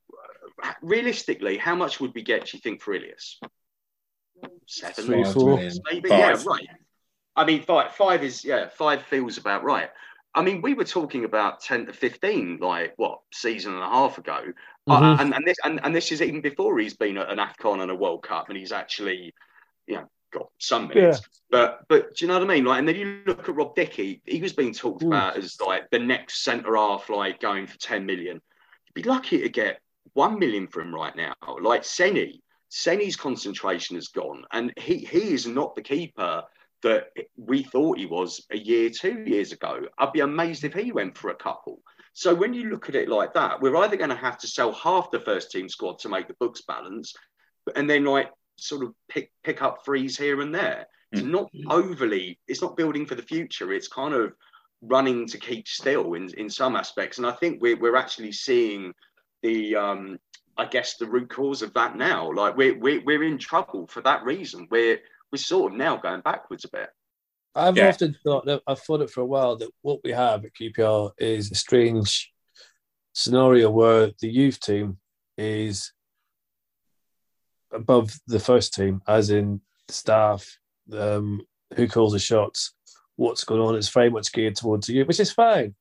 [0.82, 2.46] realistically, how much would we get?
[2.46, 3.38] Do you think for Ilias?
[4.66, 5.58] Seven, Three, four.
[5.90, 6.08] maybe.
[6.08, 6.18] Five.
[6.18, 6.68] Yeah, right.
[7.36, 9.90] I mean, five, five is yeah, five feels about right.
[10.36, 14.18] I mean, we were talking about ten to fifteen, like what season and a half
[14.18, 14.52] ago,
[14.88, 15.20] Uh, Mhm.
[15.20, 17.90] and and this and, and this is even before he's been at an Afcon and
[17.90, 19.32] a World Cup, and he's actually,
[19.86, 21.20] you know, got some minutes.
[21.50, 22.64] But but do you know what I mean?
[22.64, 25.06] Like, and then you look at Rob Dickie, he was being talked Mm.
[25.08, 28.40] about as like the next centre half, like going for ten million.
[28.86, 29.80] You'd be lucky to get
[30.14, 31.34] one million for him right now.
[31.60, 32.40] Like Seny,
[32.76, 36.42] Seny's concentration has gone, and he he is not the keeper
[36.82, 39.82] that we thought he was a year, two years ago.
[39.96, 41.80] I'd be amazed if he went for a couple.
[42.14, 44.72] So when you look at it like that, we're either going to have to sell
[44.72, 47.14] half the first team squad to make the books balance,
[47.76, 50.88] and then like sort of pick pick up frees here and there.
[51.12, 52.40] It's not overly.
[52.48, 53.72] It's not building for the future.
[53.72, 54.32] It's kind of
[54.82, 57.18] running to keep still in in some aspects.
[57.18, 58.92] And I think we're we're actually seeing
[59.44, 60.18] the um,
[60.56, 62.30] I guess the root cause of that now.
[62.32, 64.68] Like we're we're, we're in trouble for that reason.
[64.70, 64.98] We're
[65.32, 66.90] we're sort of now going backwards a bit.
[67.54, 67.88] I've Yeah.
[67.88, 71.12] often thought that I've thought it for a while that what we have at QPR
[71.18, 72.32] is a strange
[73.12, 74.98] scenario where the youth team
[75.38, 75.92] is
[77.72, 80.46] above the first team, as in staff,
[80.92, 81.42] um,
[81.76, 82.74] who calls the shots,
[83.16, 83.74] what's going on.
[83.76, 85.74] It's very much geared towards the youth, which is fine,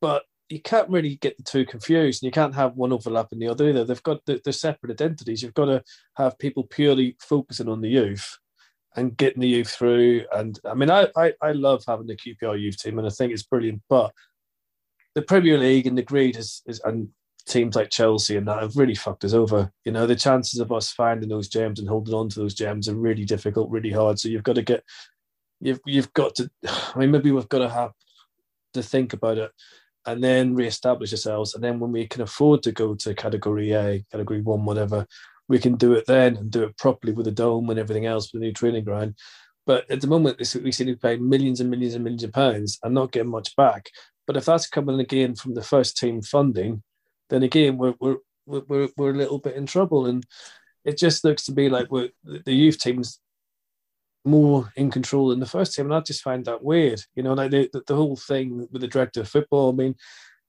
[0.00, 3.48] but you can't really get the two confused, and you can't have one overlapping the
[3.48, 3.84] other either.
[3.84, 5.42] They've got they're separate identities.
[5.42, 5.82] You've got to
[6.16, 8.38] have people purely focusing on the youth
[8.96, 10.24] and getting the youth through.
[10.32, 13.32] And I mean, I, I, I love having the QPR youth team, and I think
[13.32, 13.82] it's brilliant.
[13.88, 14.12] But
[15.14, 17.08] the Premier League and the greed is, is and
[17.46, 19.72] teams like Chelsea and that have really fucked us over.
[19.84, 22.88] You know, the chances of us finding those gems and holding on to those gems
[22.88, 24.18] are really difficult, really hard.
[24.18, 24.82] So you've got to get,
[25.60, 26.50] you've you've got to.
[26.66, 27.92] I mean, maybe we've got to have
[28.74, 29.52] to think about it.
[30.06, 34.02] And then re-establish ourselves, and then when we can afford to go to category A,
[34.10, 35.06] category one, whatever,
[35.46, 38.32] we can do it then and do it properly with a dome and everything else
[38.32, 39.16] with a new training ground.
[39.66, 42.78] But at the moment, we seem to pay millions and millions and millions of pounds
[42.82, 43.90] and not getting much back.
[44.26, 46.82] But if that's coming again from the first team funding,
[47.28, 50.06] then again we're we're we're, we're, a little bit in trouble.
[50.06, 50.24] And
[50.84, 53.20] it just looks to be like the youth team's
[54.24, 57.02] more in control than the first team, and I just find that weird.
[57.14, 59.70] You know, like the, the, whole thing with the director of football.
[59.70, 59.94] I mean,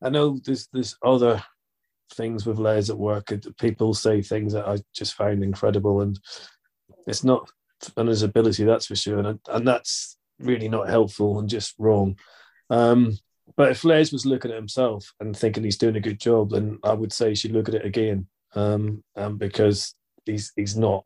[0.02, 1.44] I know there's there's other
[2.14, 3.32] things with Les at work.
[3.60, 6.20] People say things that I just find incredible, and
[7.08, 7.50] it's not
[7.98, 12.18] on his ability, that's for sure, and and that's really not helpful and just wrong.
[12.70, 13.18] Um,
[13.56, 16.80] but if Les was looking at himself and thinking he's doing a good job, then
[16.84, 19.96] I would say he should look at it again, um, um, because
[20.26, 21.06] he's he's not.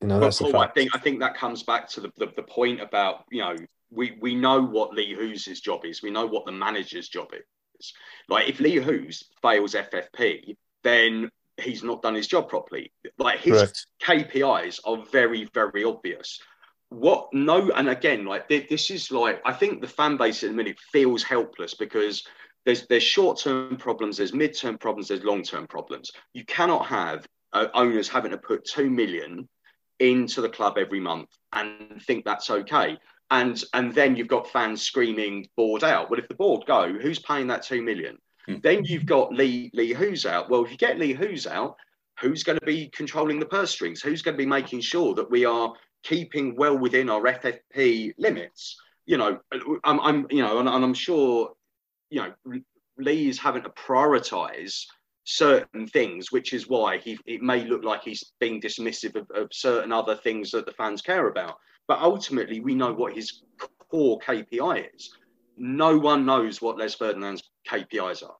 [0.00, 2.42] You know, But Paul, I think I think that comes back to the, the, the
[2.42, 3.56] point about you know
[3.90, 6.02] we we know what Lee Hoos' job is.
[6.02, 7.92] We know what the manager's job is.
[8.28, 11.30] Like if Lee Hoos fails FFP, then
[11.60, 12.92] he's not done his job properly.
[13.18, 13.86] Like his Correct.
[14.02, 16.40] KPIs are very very obvious.
[16.88, 20.50] What no, and again, like thi- this is like I think the fan base at
[20.50, 22.26] the minute feels helpless because
[22.64, 26.10] there's there's short term problems, there's mid term problems, there's long term problems.
[26.32, 29.48] You cannot have uh, owners having to put two million
[30.00, 32.98] into the club every month and think that's okay.
[33.30, 36.10] And and then you've got fans screaming board out.
[36.10, 38.18] Well, if the board go, who's paying that two million?
[38.46, 38.56] Hmm.
[38.62, 40.50] Then you've got Lee Lee Hoos out.
[40.50, 41.76] Well, if you get Lee Hoos out,
[42.20, 44.02] who's going to be controlling the purse strings?
[44.02, 45.72] Who's going to be making sure that we are
[46.02, 48.76] keeping well within our FFP limits?
[49.06, 49.38] You know,
[49.84, 51.52] I'm, I'm you know, and, and I'm sure,
[52.10, 52.60] you know,
[52.98, 54.84] Lee is having to prioritise
[55.24, 59.48] certain things, which is why he it may look like he's being dismissive of, of
[59.52, 61.56] certain other things that the fans care about.
[61.86, 63.42] But ultimately, we know what his
[63.90, 65.10] core KPI is.
[65.56, 68.36] No one knows what Les Ferdinand's KPIs are.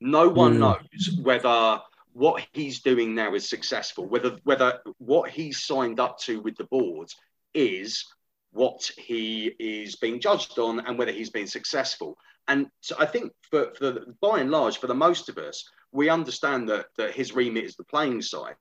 [0.00, 0.58] No one Mm.
[0.60, 1.80] knows whether
[2.12, 6.64] what he's doing now is successful, whether whether what he's signed up to with the
[6.64, 7.08] board
[7.54, 8.04] is
[8.52, 12.16] what he is being judged on and whether he's been successful.
[12.48, 15.68] And so I think for, for the, by and large, for the most of us,
[15.92, 18.56] we understand that, that his remit is the playing side.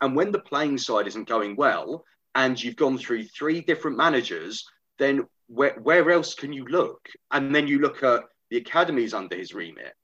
[0.00, 2.04] And when the playing side isn't going well,
[2.34, 4.64] and you've gone through three different managers,
[4.98, 7.08] then where, where else can you look?
[7.30, 9.94] And then you look at the academies under his remit.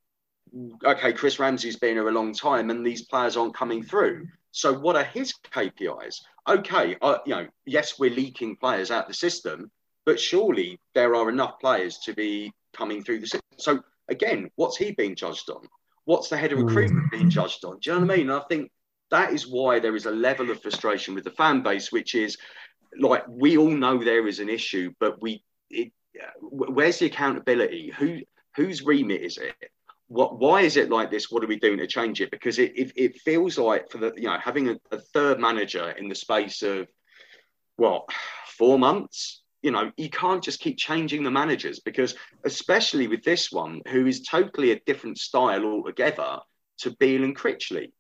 [0.85, 4.27] Okay, Chris Ramsey's been here a long time, and these players aren't coming through.
[4.53, 6.21] So, what are his KPIs?
[6.49, 9.71] Okay, uh, you know, yes, we're leaking players out the system,
[10.07, 13.59] but surely there are enough players to be coming through the system.
[13.59, 15.69] So, again, what's he being judged on?
[16.07, 16.65] What's the head of Hmm.
[16.65, 17.79] recruitment being judged on?
[17.81, 18.31] Do you know what I mean?
[18.31, 18.71] And I think
[19.11, 22.39] that is why there is a level of frustration with the fan base, which is
[22.99, 25.93] like we all know there is an issue, but we, it,
[26.41, 27.93] where's the accountability?
[27.99, 28.21] Who
[28.57, 29.71] whose remit is it?
[30.09, 30.39] What?
[30.39, 31.31] Why is it like this?
[31.31, 32.31] What are we doing to change it?
[32.31, 35.91] Because it it, it feels like for the you know having a, a third manager
[35.91, 36.89] in the space of
[37.77, 38.09] what
[38.47, 39.43] four months.
[39.61, 44.07] You know, you can't just keep changing the managers because, especially with this one, who
[44.07, 46.39] is totally a different style altogether
[46.79, 47.91] to Beale and Critchley.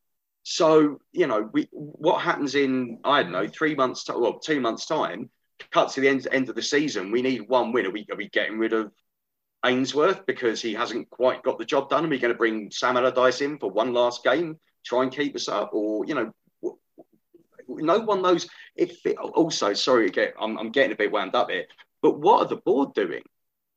[0.44, 4.60] So, you know, we, what happens in, I don't know, three months, to, well, two
[4.60, 5.30] months' time,
[5.72, 7.86] cut to the end, end of the season, we need one win.
[7.86, 8.92] Are we, are we getting rid of
[9.64, 12.04] Ainsworth because he hasn't quite got the job done?
[12.04, 15.34] Are we going to bring Sam Allardyce in for one last game, try and keep
[15.34, 15.70] us up?
[15.72, 16.32] Or, you know,
[17.68, 18.48] no one knows.
[18.76, 21.66] If it, also, sorry, I'm, I'm getting a bit wound up here,
[22.02, 23.22] but what are the board doing?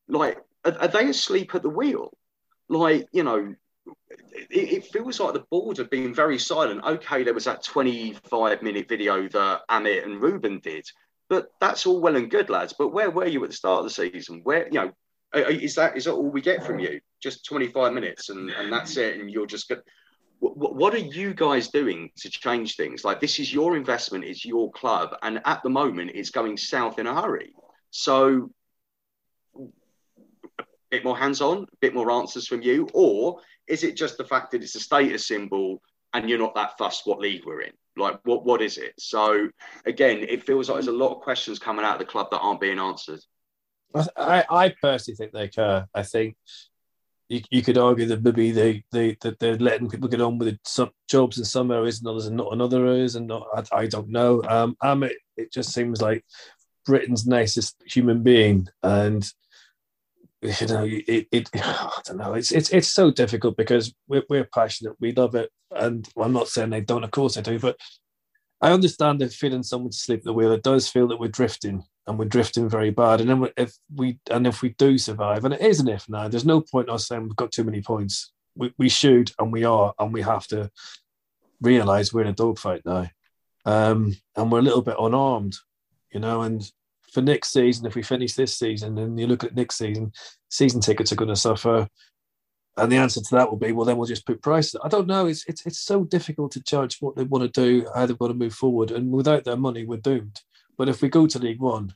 [0.07, 2.15] Like, are, are they asleep at the wheel?
[2.69, 3.55] Like, you know,
[4.49, 6.83] it, feels like the board have been very silent.
[6.83, 10.85] Okay, there was that 25 minute video that Amit and Ruben did,
[11.29, 12.73] but that's all well and good, lads.
[12.77, 14.41] But where were you at the start of the season?
[14.43, 14.91] Where, you know,
[15.33, 16.99] is that is that all we get from you?
[17.21, 19.71] Just 25 minutes and, and that's it, and you're just
[20.41, 23.05] what, what are you guys doing to change things?
[23.05, 26.99] Like this is your investment, it's your club, and at the moment it's going south
[26.99, 27.53] in a hurry.
[27.91, 28.51] So
[30.59, 34.25] a bit more hands-on, a bit more answers from you, or is it just the
[34.25, 35.81] fact that it's a status symbol
[36.13, 37.73] and you're not that fussed what league we're in?
[37.95, 38.93] Like what what is it?
[38.97, 39.47] So
[39.85, 42.39] again, it feels like there's a lot of questions coming out of the club that
[42.39, 43.19] aren't being answered.
[43.95, 45.87] I, I personally think they care.
[45.93, 46.35] I think
[47.31, 50.57] you, you could argue that maybe they, they that they're letting people get on with
[50.65, 53.63] some jobs in some areas and others and not in other areas and not I,
[53.81, 54.43] I don't know.
[54.47, 56.25] Um, um it, it just seems like
[56.85, 59.25] Britain's nicest human being and
[60.41, 62.33] you know it, it I don't know.
[62.33, 64.95] It's it's it's so difficult because we're, we're passionate.
[64.99, 65.49] We love it.
[65.71, 67.77] And I'm not saying they don't of course they do but
[68.61, 70.51] I understand the feeling someone to sleep the wheel.
[70.51, 74.17] It does feel that we're drifting and we're drifting very bad and then if we
[74.29, 76.93] and if we do survive and it is an if now there's no point in
[76.93, 80.21] us saying we've got too many points we, we should and we are and we
[80.21, 80.69] have to
[81.61, 83.07] realize we're in a dogfight now
[83.65, 85.55] um, and we're a little bit unarmed
[86.11, 86.71] you know and
[87.11, 90.13] for next season, if we finish this season and you look at next season,
[90.49, 91.87] season tickets are going to suffer.
[92.77, 94.79] And the answer to that will be, well, then we'll just put prices.
[94.81, 95.27] I don't know.
[95.27, 98.31] It's, it's, it's so difficult to judge what they want to do, how they want
[98.31, 98.91] to move forward.
[98.91, 100.39] And without their money, we're doomed.
[100.77, 101.93] But if we go to League One,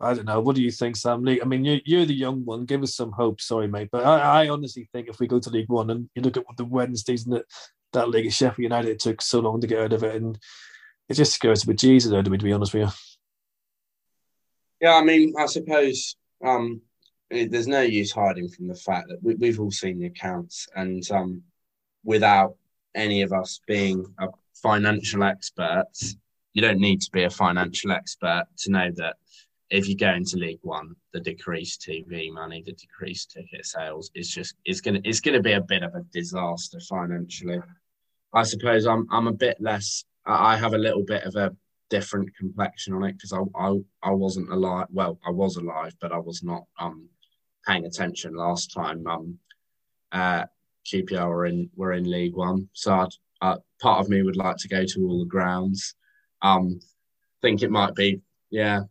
[0.00, 0.40] I don't know.
[0.40, 1.26] What do you think, Sam?
[1.28, 2.64] I mean, you're, you're the young one.
[2.64, 3.40] Give us some hope.
[3.40, 3.88] Sorry, mate.
[3.92, 6.46] But I, I honestly think if we go to League One and you look at
[6.46, 7.44] what the Wednesdays and that,
[7.92, 10.16] that league at Sheffield United, it took so long to get out of it.
[10.16, 10.36] And
[11.08, 12.88] it just scares me Jesus, though, to be honest with you.
[14.80, 16.80] Yeah, I mean, I suppose um,
[17.30, 21.08] there's no use hiding from the fact that we, have all seen the accounts, and
[21.12, 21.42] um,
[22.04, 22.56] without
[22.94, 24.04] any of us being
[24.54, 26.16] financial experts,
[26.54, 29.16] you don't need to be a financial expert to know that
[29.70, 34.28] if you go into League One, the decreased TV money, the decreased ticket sales is
[34.28, 37.60] just it's gonna it's gonna be a bit of a disaster financially.
[38.34, 41.56] I suppose I'm I'm a bit less I have a little bit of a
[41.88, 44.86] different complexion on it because I, I I wasn't alive.
[44.90, 47.08] Well, I was alive, but I was not um
[47.66, 49.06] paying attention last time.
[49.06, 49.38] Um,
[50.10, 50.44] uh,
[50.86, 53.08] QPR were in were in League One, so I'd,
[53.40, 55.94] uh, part of me would like to go to all the grounds.
[56.42, 56.80] Um,
[57.40, 58.20] think it might be
[58.50, 58.82] yeah,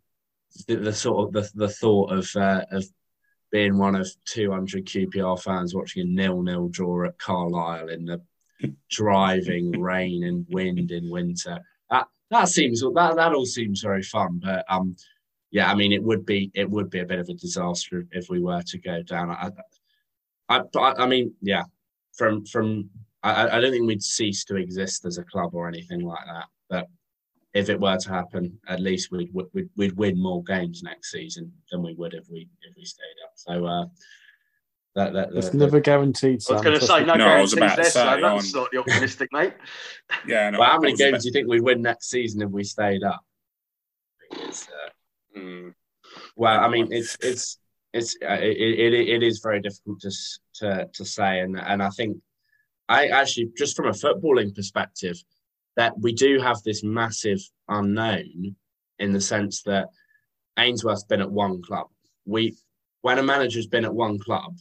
[0.67, 2.85] the, the sort of the, the thought of uh, of
[3.51, 8.21] being one of 200 QPR fans watching a nil-nil draw at Carlisle in the
[8.89, 11.59] driving rain and wind in winter.
[11.89, 14.95] That that seems that that all seems very fun, but um,
[15.51, 18.29] yeah, I mean, it would be it would be a bit of a disaster if
[18.29, 19.29] we were to go down.
[19.29, 19.51] I,
[20.49, 21.63] I, I, I mean, yeah,
[22.13, 22.89] from from
[23.21, 26.45] I, I don't think we'd cease to exist as a club or anything like that,
[26.69, 26.87] but
[27.53, 31.51] if it were to happen, at least we'd, we'd we'd win more games next season
[31.69, 33.31] than we would if we if we stayed up.
[33.35, 33.85] So uh,
[34.95, 36.41] that, that, it's never guaranteed.
[36.49, 39.53] I was going to say no, no guarantees there, so that's slightly optimistic, mate.
[40.27, 40.49] yeah.
[40.49, 43.03] No, well, how many games do you think we'd win next season if we stayed
[43.03, 43.21] up?
[44.31, 45.73] It's, uh, mm.
[46.35, 47.57] Well, I mean, it's it's
[47.93, 50.11] it's uh, it, it, it is very difficult to
[50.55, 52.17] to to say, and and I think
[52.87, 55.21] I actually just from a footballing perspective
[55.77, 58.55] that we do have this massive unknown
[58.99, 59.87] in the sense that
[60.57, 61.87] Ainsworth's been at one club.
[62.25, 62.55] We
[63.01, 64.55] when a manager's been at one club,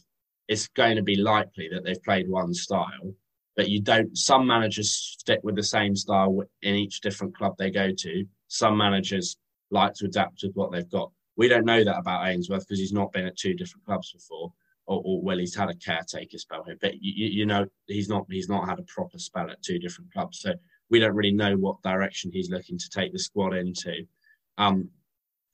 [0.47, 3.13] it's going to be likely that they've played one style.
[3.55, 4.17] But you don't.
[4.17, 8.25] Some managers stick with the same style in each different club they go to.
[8.47, 9.37] Some managers
[9.69, 11.11] like to adapt with what they've got.
[11.37, 14.53] We don't know that about Ainsworth because he's not been at two different clubs before,
[14.85, 18.25] or, or well, he's had a caretaker spell here, but you, you know he's not
[18.29, 20.39] he's not had a proper spell at two different clubs.
[20.39, 20.53] So
[20.91, 24.05] we don't really know what direction he's looking to take the squad into.
[24.57, 24.89] Um,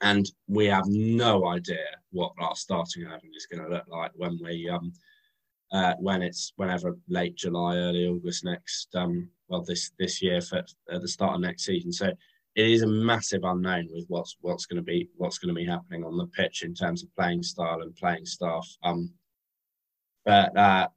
[0.01, 4.37] and we have no idea what our starting eleven is going to look like when
[4.43, 4.91] we um
[5.71, 10.57] uh, when it's whenever late July, early August next um well this this year for
[10.91, 11.91] at the start of next season.
[11.91, 12.07] So
[12.55, 15.65] it is a massive unknown with what's what's going to be what's going to be
[15.65, 18.67] happening on the pitch in terms of playing style and playing staff.
[18.83, 19.11] Um,
[20.25, 20.87] but uh,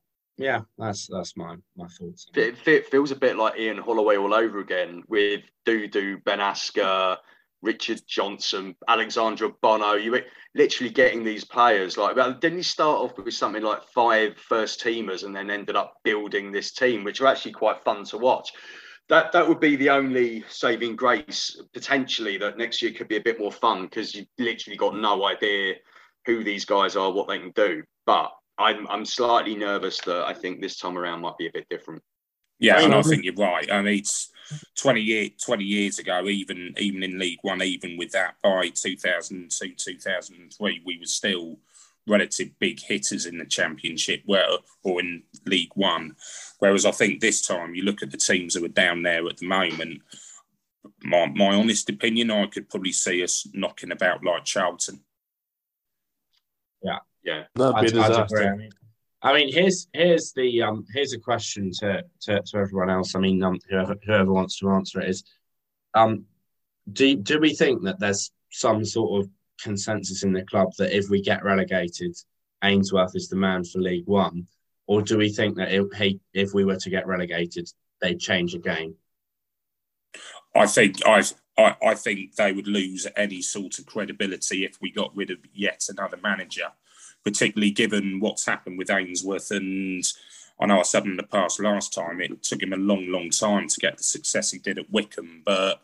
[0.40, 2.26] yeah, that's that's my my thoughts.
[2.34, 7.18] It, it, feels a bit like Ian Holloway all over again with Dudu, Ben Asker,
[7.60, 9.92] Richard Johnson, Alexandra Bono.
[9.92, 10.24] You were
[10.54, 12.16] literally getting these players like.
[12.40, 16.50] Didn't he start off with something like five first teamers and then ended up building
[16.50, 18.50] this team, which are actually quite fun to watch.
[19.10, 23.22] That that would be the only saving grace potentially that next year could be a
[23.22, 25.74] bit more fun because you've literally got no idea
[26.24, 27.82] who these guys are, what they can do.
[28.06, 31.68] But I'm I'm slightly nervous that I think this time around might be a bit
[31.68, 32.02] different.
[32.58, 33.72] Yeah, and I think you're right.
[33.72, 34.30] I mean, it's
[34.76, 39.74] 20, year, 20 years ago, even even in League One, even with that by 2002,
[39.74, 41.58] 2003, we were still
[42.06, 44.46] relative big hitters in the Championship, where
[44.82, 46.16] or in League One.
[46.58, 49.38] Whereas I think this time you look at the teams that are down there at
[49.38, 50.02] the moment.
[51.02, 55.00] My, my honest opinion, I could probably see us knocking about like Charlton.
[57.22, 58.52] Yeah, yeah, that'd be a I'd- I'd disaster.
[58.52, 58.70] I mean,
[59.22, 63.14] I mean, here's here's the um here's a question to to, to everyone else.
[63.14, 65.24] I mean, um, whoever whoever wants to answer it is,
[65.94, 66.24] um,
[66.92, 69.30] do do we think that there's some sort of
[69.62, 72.16] consensus in the club that if we get relegated,
[72.64, 74.46] Ainsworth is the man for League One,
[74.86, 77.68] or do we think that if, hey, if we were to get relegated,
[78.00, 78.94] they'd change again?
[80.56, 81.22] I think I,
[81.58, 85.38] I I think they would lose any sort of credibility if we got rid of
[85.52, 86.72] yet another manager,
[87.24, 89.50] particularly given what's happened with Ainsworth.
[89.50, 90.04] And
[90.60, 93.30] I know I said in the past last time it took him a long, long
[93.30, 95.82] time to get the success he did at Wycombe, but.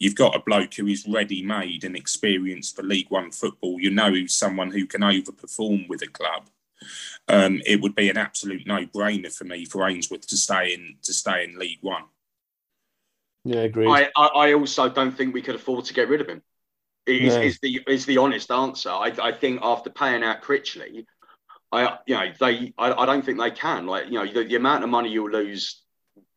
[0.00, 3.78] You've got a bloke who is ready-made and experienced for League One football.
[3.80, 6.50] You know he's someone who can overperform with a club.
[7.28, 11.14] Um, it would be an absolute no-brainer for me for Ainsworth to stay in to
[11.14, 12.02] stay in League One.
[13.44, 13.88] Yeah, agreed.
[13.88, 16.42] I, I, I also don't think we could afford to get rid of him.
[17.06, 17.42] Is, No.
[17.42, 18.88] is the is the honest answer.
[18.88, 21.04] I, I think after paying out Critchley,
[21.70, 23.86] I you know they I, I don't think they can.
[23.86, 25.82] Like you know the, the amount of money you'll lose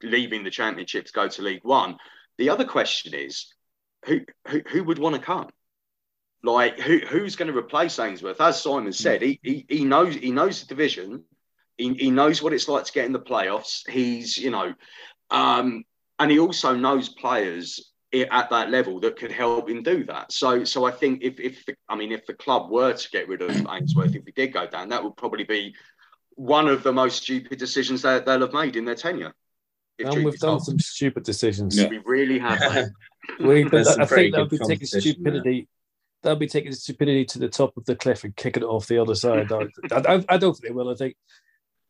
[0.04, 1.98] leaving the championship to go to League One.
[2.38, 3.54] The other question is
[4.06, 5.50] who who, who would want to come?
[6.44, 8.42] Like who who's going to replace Ainsworth?
[8.42, 11.24] As Simon said, he, he he knows he knows the division.
[11.78, 13.88] He, he knows what it's like to get in the playoffs.
[13.90, 14.74] He's you know,
[15.30, 15.84] um,
[16.20, 17.92] and he also knows players
[18.26, 20.32] at that level that could help him do that.
[20.32, 23.28] So so I think if if the, I mean if the club were to get
[23.28, 25.76] rid of Ainsworth, if we did go down, that would probably be
[26.36, 29.34] one of the most stupid decisions that they'll have made in their tenure.
[29.98, 30.66] If and we've done told.
[30.66, 31.76] some stupid decisions.
[31.76, 31.88] Yeah.
[31.88, 32.60] We really have.
[32.74, 32.88] mate.
[33.42, 35.34] We, but There's I think they'll be taking competition there.
[35.34, 35.68] stupidity.
[36.24, 38.88] That would be taking stupidity to the top of the cliff and kicking it off
[38.88, 39.52] the other side.
[39.52, 40.90] I, I, I don't think they will.
[40.90, 41.18] I think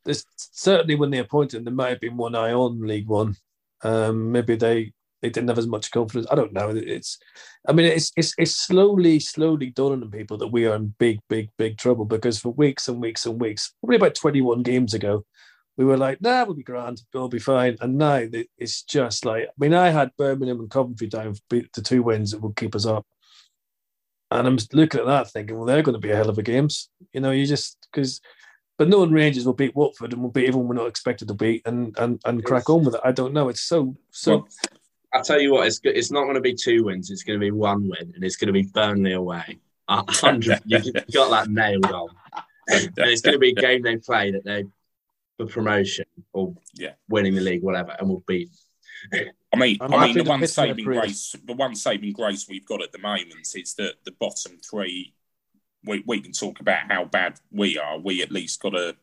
[0.03, 3.36] there's certainly when they appointed him, there might have been one eye on League One.
[3.84, 6.28] Um, maybe they they didn't have as much confidence.
[6.32, 6.70] I don't know.
[6.70, 7.18] It's,
[7.68, 11.20] I mean, it's it's it's slowly, slowly dawning on people that we are in big,
[11.28, 15.26] big, big trouble because for weeks and weeks and weeks, probably about 21 games ago,
[15.78, 17.78] we were like, nah, we'll be grand, we'll be fine.
[17.80, 21.72] And now it's just like, I mean, I had Birmingham and Coventry down for beat
[21.74, 23.05] the two wins that would keep us up.
[24.32, 26.43] And I'm looking at that thinking, well, they're going to be a hell of a
[26.43, 26.89] games.
[27.13, 28.20] You know, you just, because,
[28.78, 31.34] but no one Rangers will beat Watford and will beat everyone we're not expected to
[31.34, 33.01] beat and, and, and crack on with it.
[33.05, 33.47] I don't know.
[33.47, 34.47] It's so, so, Well,
[35.14, 37.10] I'll tell you what, it's it's not going to be two wins.
[37.10, 39.60] It's going to be one win, and it's going to be Burnley away.
[39.88, 42.10] A hundred, you you got that nailed on.
[42.70, 44.66] And it's going to be a game they play that they
[45.38, 46.93] for promotion or Yeah.
[47.08, 48.49] winning the league, whatever, and we'll beat.
[49.14, 52.82] I mean, I'm I mean, the one saving grace, the one saving grace we've got
[52.82, 55.14] at the moment is that the bottom three.
[55.86, 57.97] We we can talk about how bad we are.
[57.97, 58.97] We at least got a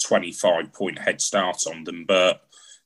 [0.00, 2.42] twenty-five point head start on them, but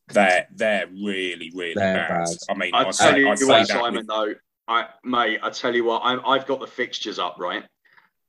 [0.08, 2.24] they're they're really really They're bad.
[2.26, 2.28] bad.
[2.48, 3.94] I mean, I I tell say, you I say what, that Simon.
[3.94, 4.34] with- Though,
[4.68, 7.64] I mate, I tell you what, I'm, I've got the fixtures up right,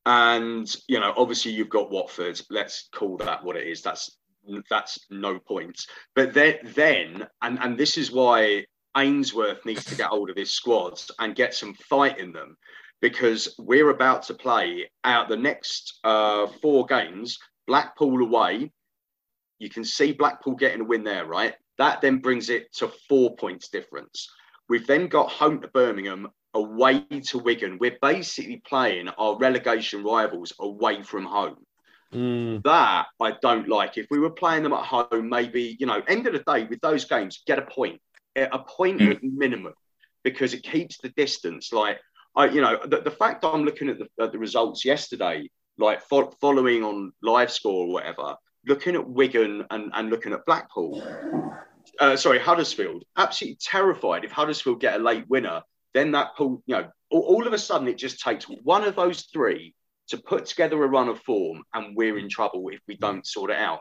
[0.05, 2.39] and you know, obviously you've got Watford.
[2.49, 3.81] Let's call that what it is.
[3.81, 4.15] That's
[4.69, 5.79] that's no point.
[6.15, 8.65] But then, then, and and this is why
[8.95, 12.55] Ainsworth needs to get hold of his squads and get some fight in them,
[13.01, 17.37] because we're about to play out the next uh, four games.
[17.67, 18.71] Blackpool away.
[19.59, 21.55] You can see Blackpool getting a win there, right?
[21.77, 24.29] That then brings it to four points difference.
[24.69, 27.77] We've then got home to Birmingham, away to Wigan.
[27.79, 31.57] We're basically playing our relegation rivals away from home.
[32.13, 33.97] mm, That I don't like.
[33.97, 36.81] If we were playing them at home, maybe, you know, end of the day with
[36.81, 38.01] those games, get a point,
[38.35, 39.11] a point Mm.
[39.11, 39.73] at minimum,
[40.23, 41.71] because it keeps the distance.
[41.71, 41.99] Like,
[42.35, 46.01] I, you know, the, the fact I'm looking at the, at the results yesterday, like
[46.01, 48.35] fo- following on live score or whatever,
[48.67, 51.01] looking at Wigan and, and looking at Blackpool,
[51.99, 55.61] uh, sorry, Huddersfield, absolutely terrified if Huddersfield get a late winner,
[55.93, 58.95] then that pull, you know, all, all of a sudden it just takes one of
[58.95, 59.73] those three
[60.09, 63.51] to put together a run of form, and we're in trouble if we don't sort
[63.51, 63.79] it out.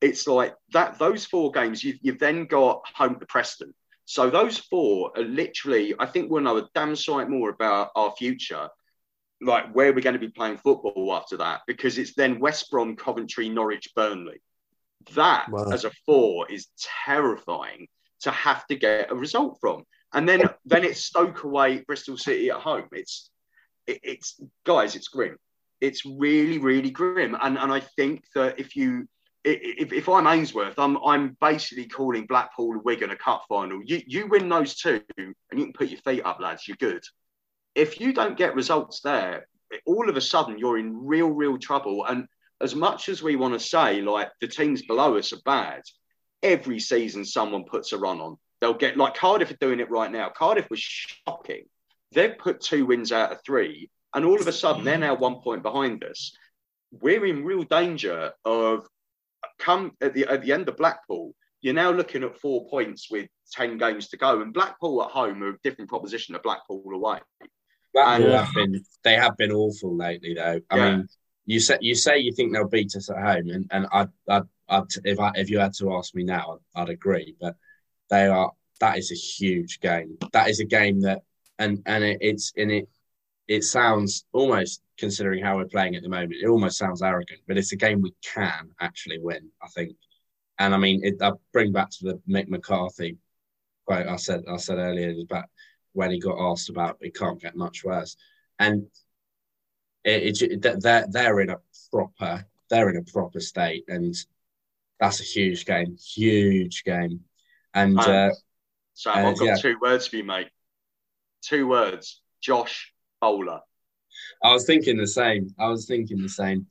[0.00, 0.98] It's like that.
[0.98, 3.74] Those four games, you've, you've then got home to Preston.
[4.04, 5.94] So those four are literally.
[5.98, 8.68] I think we'll know a damn sight more about our future,
[9.40, 12.96] like where we're going to be playing football after that, because it's then West Brom,
[12.96, 14.42] Coventry, Norwich, Burnley.
[15.14, 15.70] That Wow.
[15.70, 16.66] as a four is
[17.06, 17.88] terrifying
[18.22, 19.84] to have to get a result from.
[20.12, 22.88] And then then it's Stoke away, Bristol City at home.
[22.92, 23.30] It's
[23.86, 25.36] it, it's guys, it's grim.
[25.80, 27.36] It's really really grim.
[27.40, 29.08] And and I think that if you
[29.44, 33.80] if, if I'm Ainsworth, I'm I'm basically calling Blackpool and Wigan a cup final.
[33.84, 36.66] You you win those two, and you can put your feet up, lads.
[36.66, 37.04] You're good.
[37.78, 39.46] If you don't get results there,
[39.86, 42.04] all of a sudden you're in real, real trouble.
[42.06, 42.26] And
[42.60, 45.82] as much as we want to say like the teams below us are bad,
[46.42, 48.36] every season someone puts a run on.
[48.60, 50.28] They'll get like Cardiff are doing it right now.
[50.28, 51.66] Cardiff was shocking.
[52.10, 55.40] They've put two wins out of three, and all of a sudden they're now one
[55.40, 56.32] point behind us.
[56.90, 58.88] We're in real danger of
[59.60, 61.32] come at the at the end of Blackpool.
[61.60, 65.44] You're now looking at four points with ten games to go, and Blackpool at home
[65.44, 67.20] are a different proposition to Blackpool away.
[67.94, 68.44] Blackpool Yeah.
[68.44, 70.60] have been they have been awful lately though.
[70.70, 70.96] I Yeah.
[70.96, 71.08] mean,
[71.46, 74.42] you say you say you think they'll beat us at home, and and I I
[74.68, 77.34] I if I if you had to ask me now, I'd, I'd agree.
[77.40, 77.56] But
[78.10, 80.18] they are that is a huge game.
[80.32, 81.22] That is a game that
[81.58, 82.88] and and it, it's in it.
[83.48, 86.34] It sounds almost considering how we're playing at the moment.
[86.42, 89.50] It almost sounds arrogant, but it's a game we can actually win.
[89.62, 89.96] I think,
[90.58, 93.16] and I mean, it, I bring back to the Mick McCarthy
[93.86, 95.46] quote I said I said earlier about
[95.98, 98.16] when he got asked about it can't get much worse,
[98.60, 98.86] and
[100.04, 101.58] it, it they're they're in a
[101.90, 104.14] proper they're in a proper state, and
[105.00, 107.20] that's a huge game, huge game,
[107.74, 108.30] and uh,
[108.94, 109.56] So Uh, I've got yeah.
[109.56, 110.50] two words for you, mate.
[111.42, 113.60] Two words: Josh Bowler.
[114.42, 115.54] I was thinking the same.
[115.58, 116.66] I was thinking the same.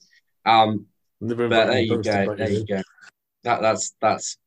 [0.46, 0.86] Um,
[1.20, 2.36] but there you go.
[2.36, 2.60] There you.
[2.60, 2.82] you go.
[3.44, 4.38] That that's that's.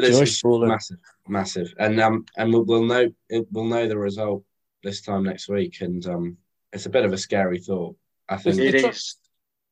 [0.00, 3.98] This Josh is massive, massive, and um, and we'll, we'll know it, we'll know the
[3.98, 4.44] result
[4.82, 6.36] this time next week, and um,
[6.72, 7.96] it's a bit of a scary thought.
[8.28, 8.56] I think.
[8.56, 8.98] The tr-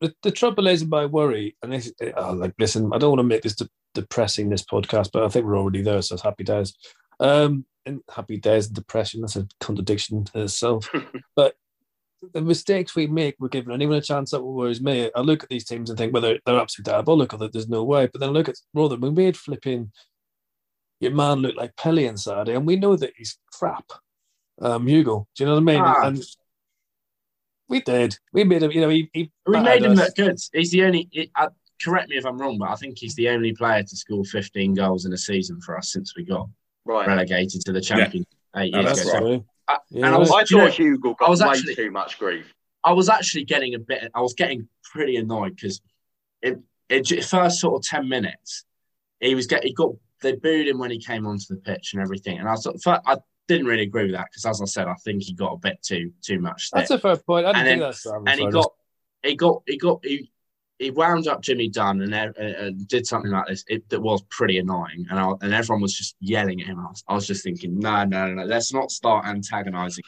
[0.00, 3.34] The, the trouble is, my worry, and this, oh, like, listen, I don't want to
[3.34, 6.42] make this de- depressing this podcast, but I think we're already there, so it's happy
[6.42, 6.74] days.
[7.20, 10.90] Um, and happy days and depression, that's a contradiction to itself.
[11.36, 11.54] but
[12.34, 15.10] the mistakes we make, we're giving anyone a chance that will worries me.
[15.14, 17.84] I look at these teams and think, well, they're, they're absolutely diabolical, that there's no
[17.84, 18.06] way.
[18.06, 19.92] But then I look at Rotherham, we made flipping
[21.02, 23.84] your man looked like Pelly on Saturday, and we know that he's crap.
[24.60, 25.80] Um, Hugo, do you know what I mean?
[25.84, 26.06] Ah.
[26.06, 26.24] And
[27.68, 28.16] we did.
[28.32, 29.98] We made him, you know, he, he We battered made him us.
[29.98, 30.38] look good.
[30.52, 31.08] He's the only.
[31.12, 31.48] It, uh,
[31.82, 34.74] correct me if I'm wrong, but I think he's the only player to score 15
[34.74, 36.48] goals in a season for us since we got
[36.84, 37.06] Right.
[37.08, 38.24] relegated to the champion
[38.56, 39.12] eight No, years that's ago.
[39.12, 39.20] right.
[39.20, 39.44] true.
[39.68, 41.48] I- Yeah, and I was, I do you know, thought Hugo got I was way
[41.48, 42.52] actually- too much grief.
[42.84, 44.10] I was actually getting a bit.
[44.14, 45.80] I was getting pretty annoyed because
[46.42, 48.64] it, it j- first sort of ten minutes,
[49.20, 49.90] he was get he got
[50.22, 53.02] they booed him when he came onto the pitch and everything, and I thought fir-
[53.06, 53.16] I
[53.48, 55.82] didn't really agree with that because as I said, I think he got a bit
[55.82, 56.66] too too much.
[56.66, 56.78] Stick.
[56.78, 57.46] That's a fair point.
[57.46, 58.72] I didn't And think then- that's and he got
[59.22, 60.30] he got he got he
[60.78, 64.58] he wound up Jimmy Dunne and, uh, did something like this it, that was pretty
[64.58, 66.80] annoying, and I, and everyone was just yelling at him.
[66.80, 70.02] I was, I was just thinking, no, no, no, no, let's not start antagonising.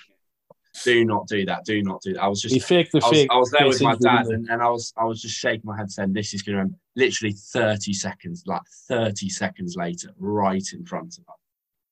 [0.83, 1.65] Do not do that.
[1.65, 2.23] Do not do that.
[2.23, 3.29] I was just he faked the I was, fake.
[3.31, 5.77] I was there with my dad, and, and I was I was just shaking my
[5.77, 10.85] head, saying, "This is going to literally thirty seconds, like thirty seconds later, right in
[10.85, 11.39] front of us."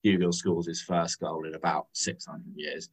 [0.02, 2.88] Hugo scores his first goal in about six hundred years.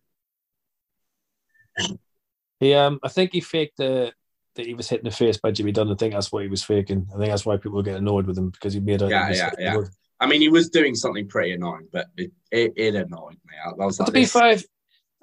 [2.59, 2.73] he?
[2.75, 4.13] Um, I think he faked the
[4.55, 5.91] that he was hit in the face by Jimmy Dunne.
[5.91, 7.07] I think that's what he was faking.
[7.13, 9.51] I think that's why people getting annoyed with him because he made a Yeah, yeah,
[9.57, 9.77] yeah.
[10.19, 13.55] I mean, he was doing something pretty annoying, but it it, it annoyed me.
[13.65, 14.57] I, I was like, to be fair,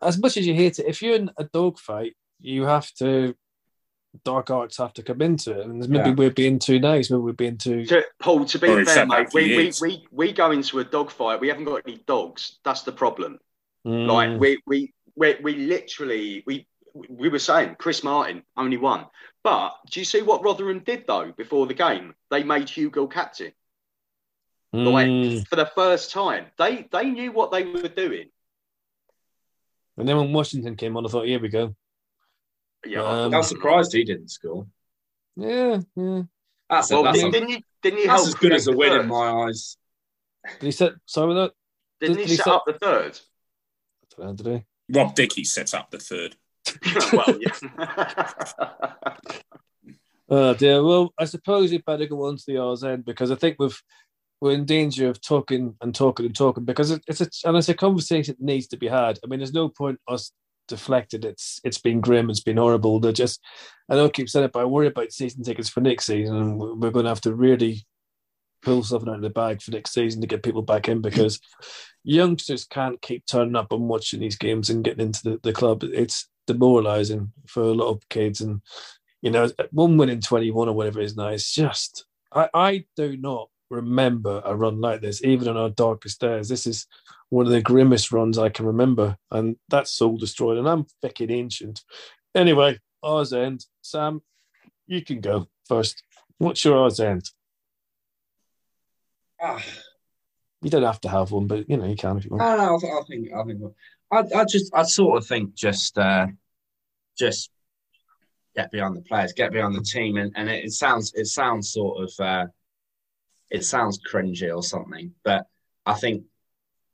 [0.03, 3.35] as much as you hate it, if you're in a dog fight, you have to.
[4.25, 6.15] Dark arts have to come into it, and maybe Yeah.
[6.15, 7.11] we're being too nice.
[7.11, 7.85] Maybe we're being too.
[7.85, 11.11] To, Paul, to be Well, fair, mate, we, we, we, we go into a dog
[11.11, 11.39] fight.
[11.39, 12.59] We haven't got any dogs.
[12.65, 13.39] That's the problem.
[13.87, 14.07] Mm.
[14.07, 16.67] Like we we we we literally we
[17.11, 19.05] we were saying Chris Martin only won.
[19.45, 22.15] But do you see what Rotherham did though before the game?
[22.31, 23.53] They made Hugo captain
[24.73, 25.47] like Mm.
[25.47, 26.47] for the first time.
[26.59, 28.31] They they knew what they were doing.
[29.99, 31.75] And then when Washington came on, I thought, here we go.
[32.85, 34.67] Yeah, Um, I was surprised he didn't score.
[35.37, 36.23] Yeah, yeah.
[36.69, 38.67] That's, a, Well, that's, didn't, a- didn't you didn't you that's help as good as
[38.69, 39.77] a win the in my eyes.
[40.61, 40.93] Did he set?
[41.07, 41.51] Sorry, was
[42.01, 43.19] Didn't did he he set set- up the third?
[44.19, 44.99] I don't know, Did he?
[44.99, 46.37] Rob Dickie set up the third.
[47.13, 47.51] well, yeah.
[50.29, 50.83] Oh dear.
[50.83, 53.81] Well, I suppose we better go on to the R's end because I think we've
[54.41, 57.69] we're in danger of talking and talking and talking because it, it's a and it's
[57.69, 59.19] a conversation that needs to be had.
[59.23, 60.33] I mean, there's no point us
[60.69, 61.25] deflected.
[61.25, 62.31] It's it's been grim.
[62.31, 63.01] It's been horrible.
[63.01, 63.41] They're just
[63.89, 66.91] I I keep saying it, but I worry about season tickets for next season, we're
[66.91, 67.87] going to have to really
[68.63, 71.41] pull something out of the bag for next season to get people back in because
[72.03, 75.85] youngsters can't keep turning up and watching these games and getting into the, the club.
[75.85, 78.61] It's demoralising for a lot of kids and
[79.23, 82.85] you know, one win in 21 or whatever it is now, it's just, I, I
[82.97, 86.49] do not remember a run like this, even on our darkest days.
[86.49, 86.87] This is
[87.31, 91.31] one of the grimmest runs I can remember, and that's soul destroyed, and I'm fucking
[91.31, 91.83] ancient.
[92.35, 93.65] Anyway, R's end.
[93.83, 94.23] Sam,
[94.87, 96.03] you can go first.
[96.39, 97.31] What's your R's end?
[99.41, 99.63] Ah,
[100.63, 102.43] You don't have to have one, but you know, you can if you want.
[102.43, 103.61] no, no, I, I think I think
[104.11, 106.27] I, I just I sort of think just uh,
[107.19, 107.51] just
[108.55, 111.73] get behind the players, get behind the team, and, and it, it sounds it sounds
[111.73, 112.47] sort of uh,
[113.51, 115.47] it sounds cringy or something, but
[115.85, 116.25] I think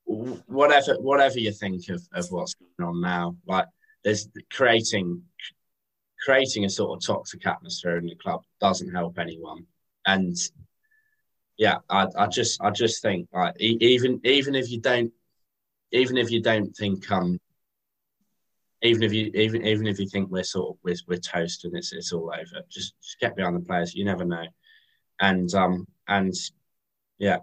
[0.05, 3.67] whatever whatever you think of, of what's going on now, like
[4.05, 5.23] there's creating
[6.25, 9.67] creating a sort of toxic atmosphere in the club doesn't help anyone,
[10.07, 10.37] and
[11.57, 15.13] yeah, I, I just I just think like even even if you don't
[15.93, 17.39] even if you don't think um
[18.83, 21.77] even if you even even if you think we're sort of we're, we're toast and
[21.77, 23.95] it's it's all over, just just get behind the players.
[23.95, 24.45] You never know,
[25.21, 25.87] and um
[26.19, 26.35] and
[27.19, 27.39] yeah,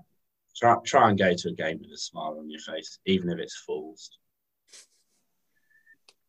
[0.56, 3.40] try try and go to a game with a smile on your face, even if
[3.40, 4.18] it's forced.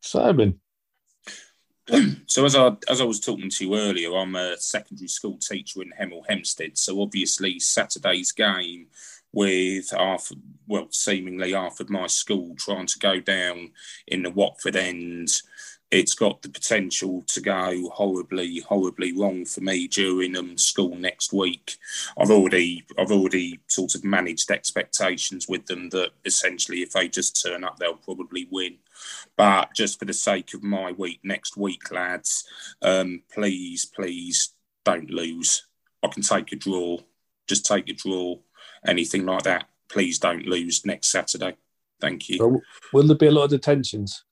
[0.00, 0.60] Simon.
[2.26, 5.82] so as I as I was talking to you earlier, I'm a secondary school teacher
[5.82, 6.78] in Hemel Hempstead.
[6.78, 8.86] So obviously Saturday's game
[9.32, 10.32] with half,
[10.66, 13.70] well, seemingly half of my school trying to go down
[14.06, 15.40] in the Watford end.
[15.90, 21.32] It's got the potential to go horribly, horribly wrong for me during um, school next
[21.32, 21.76] week.
[22.18, 27.42] I've already, I've already sort of managed expectations with them that essentially, if they just
[27.42, 28.76] turn up, they'll probably win.
[29.36, 32.44] But just for the sake of my week next week, lads,
[32.82, 34.50] um, please, please
[34.84, 35.66] don't lose.
[36.04, 36.98] I can take a draw.
[37.48, 38.36] Just take a draw
[38.86, 41.56] anything like that, please don't lose next Saturday.
[42.00, 42.62] Thank you.
[42.92, 44.24] Will there be a lot of detentions?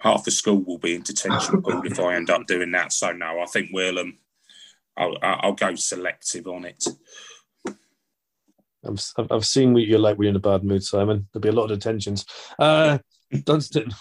[0.00, 2.92] Half the school will be in detention if I end up doing that.
[2.92, 4.18] So no, I think we'll um,
[4.96, 6.84] I'll, I'll go selective on it.
[8.86, 11.28] I've, I've seen what you're like when you're in a bad mood, Simon.
[11.32, 12.24] There'll be a lot of detentions.
[12.58, 12.98] Uh,
[13.44, 13.92] Dunstan,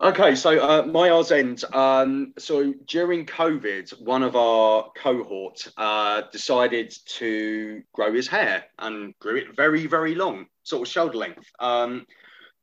[0.00, 1.64] Okay, so uh, my R's end.
[1.72, 9.18] Um, so during COVID, one of our cohort uh, decided to grow his hair and
[9.20, 11.46] grew it very, very long, sort of shoulder length.
[11.60, 12.06] Um,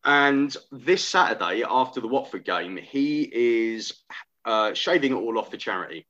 [0.04, 3.94] and this Saturday, after the Watford game, he is
[4.46, 6.08] uh, shaving it all off for charity.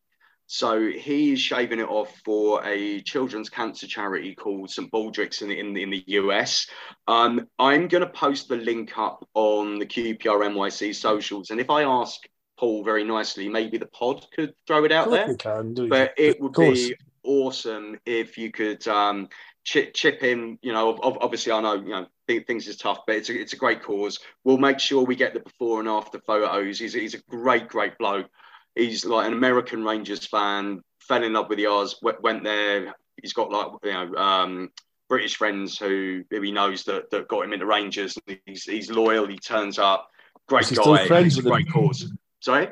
[0.47, 5.57] So he's shaving it off for a children's cancer charity called St Baldrick's in the,
[5.57, 6.67] in the, in the US.
[7.07, 11.51] Um, I'm going to post the link up on the QPR NYC socials.
[11.51, 12.19] And if I ask
[12.59, 15.35] Paul very nicely, maybe the pod could throw it out there.
[15.35, 19.29] Can, but it would be awesome if you could um,
[19.63, 20.59] chip, chip in.
[20.61, 22.07] You know, obviously, I know you know
[22.39, 24.19] things is tough, but it's a, it's a great cause.
[24.43, 26.79] We'll make sure we get the before and after photos.
[26.79, 28.29] He's, he's a great, great bloke
[28.75, 32.93] he's like an American Rangers fan, fell in love with the Oz, went there.
[33.21, 34.71] He's got like you know um,
[35.09, 38.17] British friends who, who he knows that, that got him into Rangers.
[38.45, 39.27] He's he's loyal.
[39.27, 40.09] He turns up.
[40.47, 40.81] Great guy.
[40.81, 41.73] Still friends with great them?
[41.73, 42.11] cause.
[42.39, 42.69] Sorry.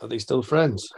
[0.00, 0.88] Are they still friends?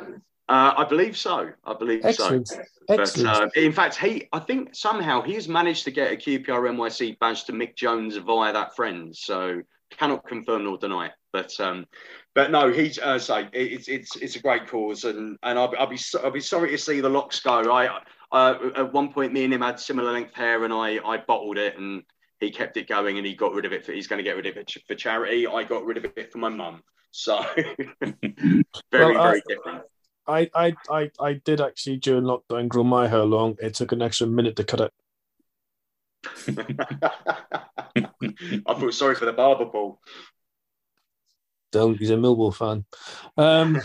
[0.49, 1.51] Uh, I believe so.
[1.65, 2.49] I believe Excellent.
[2.49, 2.61] so.
[2.89, 3.53] Excellent.
[3.55, 7.19] But uh, in fact, he, I think somehow he's managed to get a QPR NYC
[7.19, 9.17] badge to Mick Jones via that friend.
[9.17, 11.11] So cannot confirm nor deny.
[11.33, 11.87] But um,
[12.35, 15.87] but no, he's uh, say it's it's it's a great cause, and and I'll, I'll
[15.87, 17.73] be I'll be sorry to see the locks go.
[17.73, 18.01] I
[18.33, 21.59] uh, at one point, me and him had similar length hair, and I I bottled
[21.59, 22.03] it, and
[22.41, 23.85] he kept it going, and he got rid of it.
[23.85, 25.47] For, he's going to get rid of it for charity.
[25.47, 26.83] I got rid of it for my mum.
[27.11, 27.45] So
[28.91, 29.83] very well, very different.
[30.27, 33.57] I, I, I, I did actually during lockdown grow my hair long.
[33.61, 34.93] It took an extra minute to cut it.
[38.67, 40.01] I feel sorry for the barber, Paul.
[41.73, 41.99] Don't.
[41.99, 42.85] He's a Millwall fan.
[43.37, 43.81] Um,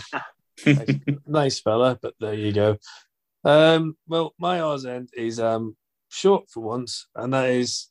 [0.64, 2.78] nice, nice, fella, but there you go.
[3.44, 5.76] Um, well, my R's end is um,
[6.08, 7.90] short for once, and that is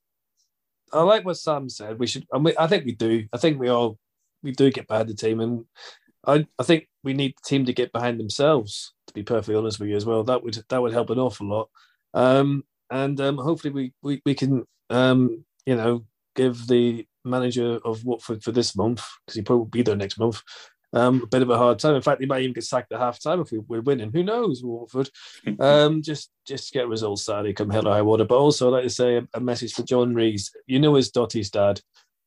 [0.92, 2.00] I like what Sam said.
[2.00, 2.26] We should.
[2.34, 3.28] I, mean, I think we do.
[3.34, 3.98] I think we all
[4.44, 5.66] we do get behind the team, and
[6.26, 8.94] I I think we need the team to get behind themselves.
[9.08, 11.48] To be perfectly honest with you, as well, that would that would help an awful
[11.48, 11.70] lot.
[12.14, 18.06] Um, and um, hopefully we we, we can um, you know give the manager of
[18.06, 20.42] Watford for this month because he probably will be there next month.
[20.92, 21.96] Um, a bit of a hard time.
[21.96, 24.12] In fact, he might even get sacked at half time if we, are winning.
[24.12, 25.10] Who knows, Watford?
[25.60, 28.26] Um, just just get results, sadly, come hell or high water.
[28.26, 30.52] But also, I'd like to say a, a message for John Rees.
[30.68, 31.82] You know his Dottie's dad.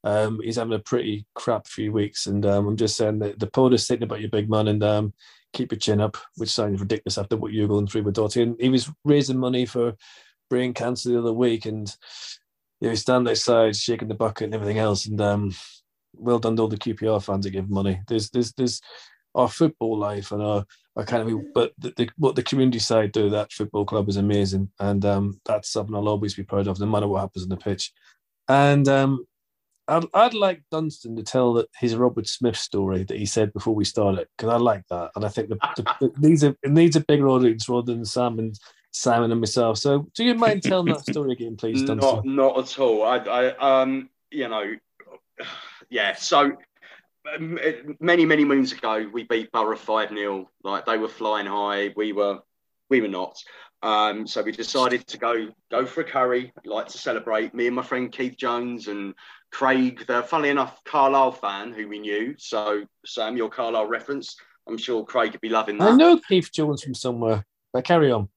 [0.04, 3.46] Um, he's having a pretty crap few weeks, and um, I'm just saying that the
[3.46, 5.12] pod is thinking about your big man, and um,
[5.52, 8.42] keep your chin up, which sounds ridiculous after what you're going through with Dottie.
[8.42, 9.94] And he was raising money for
[10.50, 11.94] brain cancer the other week, and
[12.80, 15.06] you know, stand outside shaking the bucket and everything else.
[15.06, 15.54] And um,
[16.14, 18.00] well done to all the QPR fans that give money.
[18.08, 18.80] There's there's there's
[19.34, 20.64] our football life and our,
[20.96, 25.04] of but the, the, what the community side do that football club is amazing and
[25.04, 27.92] um, that's something I'll always be proud of no matter what happens on the pitch
[28.48, 29.24] and um,
[29.88, 33.74] I'd, I'd like Dunstan to tell that his Robert Smith story that he said before
[33.74, 36.70] we started because I like that and I think the, the, the, these are it
[36.70, 38.58] needs a bigger audience rather than Sam and
[38.92, 39.78] Simon and myself.
[39.78, 41.82] So, do you mind telling that story again, please?
[41.82, 43.02] Not, not at all.
[43.02, 44.74] I, I, um, you know,
[45.90, 46.14] yeah.
[46.14, 46.52] So,
[47.34, 47.58] um,
[48.00, 52.12] many many moons ago, we beat Borough five 0 Like they were flying high, we
[52.12, 52.40] were
[52.90, 53.36] we were not.
[53.82, 57.52] Um, so we decided to go go for a curry, like to celebrate.
[57.54, 59.14] Me and my friend Keith Jones and
[59.50, 62.34] Craig, the funnily enough Carlisle fan who we knew.
[62.38, 64.36] So Sam, your Carlisle reference,
[64.68, 65.92] I'm sure Craig would be loving that.
[65.92, 67.44] I know Keith Jones from somewhere.
[67.72, 68.28] But carry on.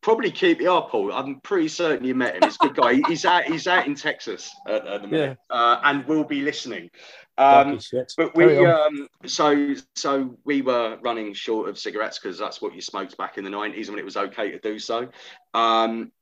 [0.00, 1.12] Probably keep the up, Paul.
[1.12, 2.42] I'm pretty certain you met him.
[2.42, 3.00] He's a good guy.
[3.08, 3.44] He's out.
[3.44, 6.90] He's out in Texas at, at the minute, uh, and will be listening.
[7.36, 7.78] Um,
[8.16, 12.80] but we, um, so so we were running short of cigarettes because that's what you
[12.80, 15.08] smoked back in the nineties when it was okay to do so.
[15.52, 16.12] Um,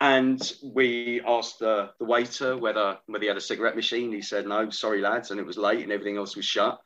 [0.00, 4.12] and we asked the, the waiter whether whether he had a cigarette machine.
[4.12, 6.80] He said no, sorry lads, and it was late and everything else was shut.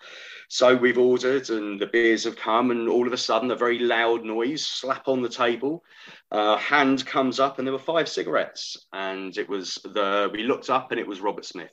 [0.48, 3.78] So we've ordered, and the beers have come, and all of a sudden, a very
[3.78, 5.82] loud noise slap on the table.
[6.30, 10.70] Uh, hand comes up, and there were five cigarettes, and it was the we looked
[10.70, 11.70] up, and it was Robert Smith.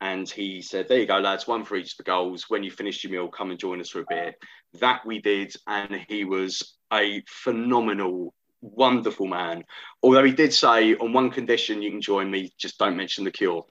[0.00, 2.46] And he said, There you go, lads, one for each of the goals.
[2.48, 4.34] When you finish your meal, come and join us for a beer.
[4.80, 5.54] That we did.
[5.66, 8.34] And he was a phenomenal,
[8.64, 9.64] wonderful man.
[10.02, 13.30] Although he did say, On one condition, you can join me, just don't mention the
[13.30, 13.64] cure.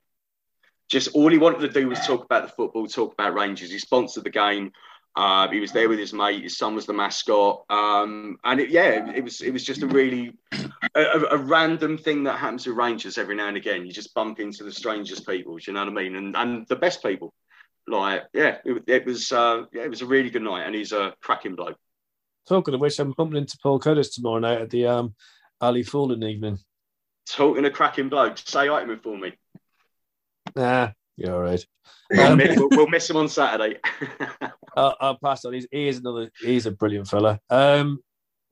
[0.89, 3.71] Just all he wanted to do was talk about the football, talk about Rangers.
[3.71, 4.71] He sponsored the game.
[5.15, 6.43] Uh, he was there with his mate.
[6.43, 9.87] His son was the mascot, um, and it, yeah, it was it was just a
[9.87, 10.33] really
[10.95, 13.85] a, a- random thing that happens with Rangers every now and again.
[13.85, 15.55] You just bump into the strangest people.
[15.57, 16.15] Do you know what I mean?
[16.15, 17.31] And and the best people.
[17.87, 20.93] Like yeah, it, it was uh, yeah, it was a really good night, and he's
[20.93, 21.77] a cracking bloke.
[22.47, 25.15] Talking of which, I'm bumping into Paul Curtis tomorrow night at the um,
[25.61, 26.59] Ali Fallen evening.
[27.29, 29.33] Talking a cracking bloke, say item for me.
[30.55, 31.65] Nah, you're all right.
[32.11, 33.79] We'll, Um, miss, we'll, we'll miss him on Saturday.
[34.75, 35.53] I'll, I'll pass on.
[35.53, 36.29] He's, he is another.
[36.41, 37.39] He's a brilliant fella.
[37.49, 37.99] Um,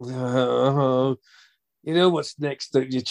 [0.02, 1.14] uh,
[1.84, 2.72] you know what's next?
[2.72, 3.02] That you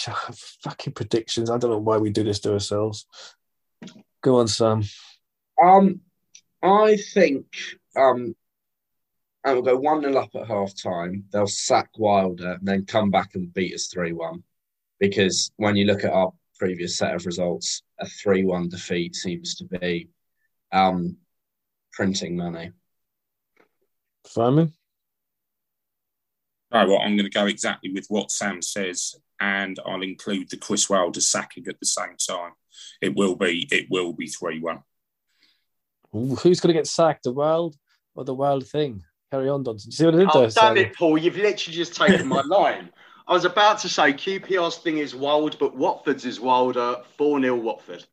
[0.63, 1.49] fucking predictions.
[1.49, 3.05] I don't know why we do this to ourselves.
[4.23, 4.83] Go on, Sam.
[5.63, 6.01] Um,
[6.63, 7.45] I think
[7.95, 8.35] um,
[9.43, 11.25] and we'll go one 0 up at half time.
[11.31, 14.43] They'll sack Wilder and then come back and beat us three one.
[14.99, 19.55] Because when you look at our previous set of results, a three one defeat seems
[19.55, 20.09] to be
[20.71, 21.17] um,
[21.91, 22.71] printing money.
[24.25, 24.73] Simon.
[26.71, 30.55] Right, well, I'm going to go exactly with what Sam says, and I'll include the
[30.55, 32.53] Chris Wilder sacking at the same time.
[33.01, 34.83] It will be, it will be three one.
[36.11, 37.23] Who's going to get sacked?
[37.23, 37.75] The Wild
[38.15, 39.03] or the Wild Thing?
[39.31, 39.77] Carry on, Don.
[39.77, 40.49] Did you see what I did Oh, there?
[40.49, 40.77] damn Sam?
[40.77, 41.17] it, Paul.
[41.17, 42.89] You've literally just taken my line.
[43.27, 46.97] I was about to say QPR's thing is wild, but Watford's is wilder.
[47.17, 48.05] 4 0 Watford.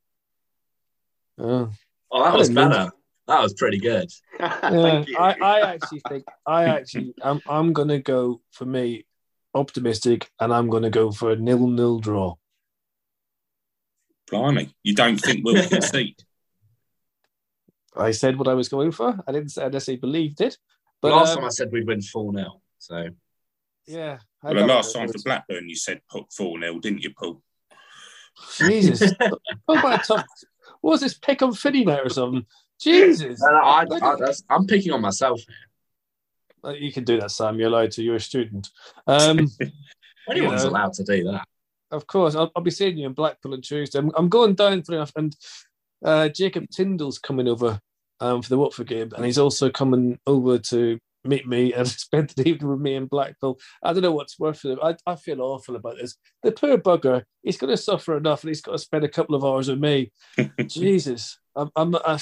[1.38, 1.70] Oh.
[2.10, 2.90] Oh, that I was didn't mean better.
[3.26, 4.10] That was pretty good.
[4.40, 5.16] Yeah, Thank you.
[5.18, 9.04] I, I actually think I actually I'm I'm gonna go for me
[9.52, 12.36] optimistic and I'm gonna go for a nil nil draw.
[14.30, 16.22] Blimey, you don't think we'll concede?
[17.96, 19.18] I said what I was going for.
[19.26, 20.56] I didn't say I necessarily believed it,
[21.00, 22.60] but Last um, time I said we'd win 4 0.
[22.78, 23.08] So
[23.86, 24.18] yeah.
[24.42, 27.42] I Well, the last time for Blackburn, you said 4 0, didn't you, Paul?
[28.56, 29.12] Jesus,
[29.68, 30.24] oh my top.
[30.80, 32.46] What was this pick on Finney night or something?
[32.80, 35.40] Jesus, No, no, I, I, that's, I'm picking on myself.
[36.64, 37.58] You can do that, Sam.
[37.58, 38.02] You're allowed to.
[38.02, 38.68] You're a student.
[39.06, 39.48] Um,
[40.30, 40.70] Anyone's know.
[40.70, 41.46] allowed to do that.
[41.90, 43.98] Of course, I'll, I'll be seeing you in Blackpool on Tuesday.
[43.98, 45.34] I'm, I'm going down for enough, and
[46.04, 47.80] uh, Jacob Tyndall's coming over
[48.20, 52.30] um, for the Watford game, and he's also coming over to meet me and spend
[52.30, 53.58] the evening with me in Blackpool.
[53.82, 54.78] I don't know what's worth for him.
[54.82, 56.16] I, I feel awful about this.
[56.42, 59.34] The poor bugger, he's going to suffer enough, and he's got to spend a couple
[59.34, 60.12] of hours with me.
[60.66, 62.18] Jesus, I'm, I'm, I,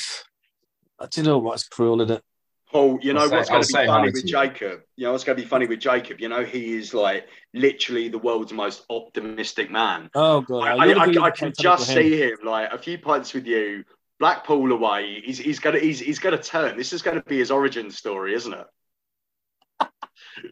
[0.98, 2.22] I, do you know what's cruel in it?
[2.70, 4.30] Paul, you know I'll what's I'll going to be funny with you.
[4.32, 4.80] Jacob?
[4.96, 6.20] You know what's going to be funny with Jacob?
[6.20, 10.10] You know, he is like literally the world's most optimistic man.
[10.14, 11.94] Oh god, I, I'm I, I, I can just him.
[11.96, 13.84] see him like a few pints with you,
[14.18, 15.20] Blackpool away.
[15.24, 16.76] He's, he's gonna he's, he's gonna turn.
[16.76, 18.66] This is going to be his origin story, isn't it?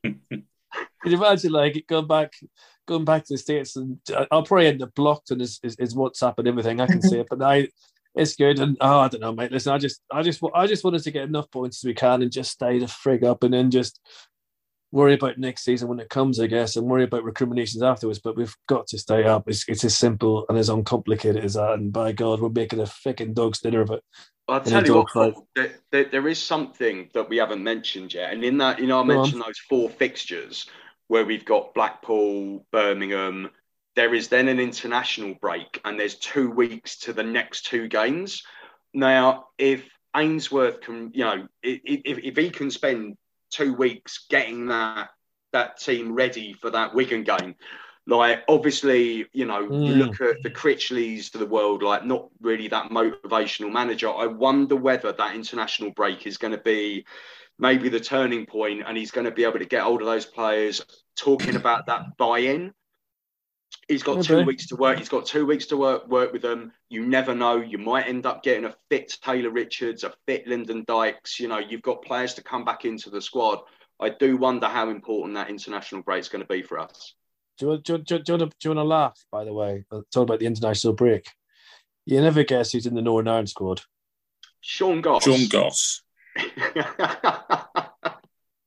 [1.04, 2.32] Can you imagine like going back,
[2.86, 5.76] going back to the states, and I- I'll probably end up blocked on his, his,
[5.78, 6.80] his WhatsApp and everything.
[6.80, 7.68] I can see it, but I,
[8.14, 8.58] it's good.
[8.58, 9.52] And oh, I don't know, mate.
[9.52, 12.22] Listen, I just, I just, I just wanted to get enough points as we can
[12.22, 14.00] and just stay the frig up, and then just
[14.94, 18.20] worry about next season when it comes, I guess, and worry about recriminations afterwards.
[18.20, 19.48] But we've got to stay up.
[19.48, 21.74] It's, it's as simple and as uncomplicated as that.
[21.74, 24.02] And by God, we're making a fucking dog's dinner of it.
[24.46, 25.34] I'll tell you what.
[25.56, 28.32] There, there, there is something that we haven't mentioned yet.
[28.32, 29.16] And in that, you know, I Go on.
[29.18, 30.66] mentioned those four fixtures
[31.08, 33.50] where we've got Blackpool, Birmingham.
[33.96, 38.42] There is then an international break, and there's two weeks to the next two games.
[38.92, 43.16] Now, if Ainsworth can, you know, if, if he can spend
[43.54, 45.10] two weeks getting that
[45.52, 47.54] that team ready for that Wigan game,
[48.06, 49.98] Like, obviously, you know, you Mm.
[49.98, 54.10] look at the Critchleys of the world, like, not really that motivational manager.
[54.10, 57.06] I wonder whether that international break is going to be
[57.58, 60.26] maybe the turning point and he's going to be able to get hold of those
[60.26, 60.84] players
[61.16, 62.74] talking about that buy in.
[63.88, 64.98] He's got two weeks to work.
[64.98, 66.72] He's got two weeks to work work with them.
[66.88, 67.60] You never know.
[67.60, 71.38] You might end up getting a fit Taylor Richards, a fit Lyndon Dykes.
[71.38, 73.60] You know, you've got players to come back into the squad.
[74.00, 77.14] I do wonder how important that international break is going to be for us.
[77.58, 79.24] Do you, do, you, do, you, do, you want to, do you want to laugh,
[79.30, 79.84] by the way?
[79.92, 81.26] uh, Talk about the international break.
[82.06, 83.82] You never guess who's in the Northern Ireland squad.
[84.60, 85.24] Sean Goss.
[85.24, 86.02] John Goss.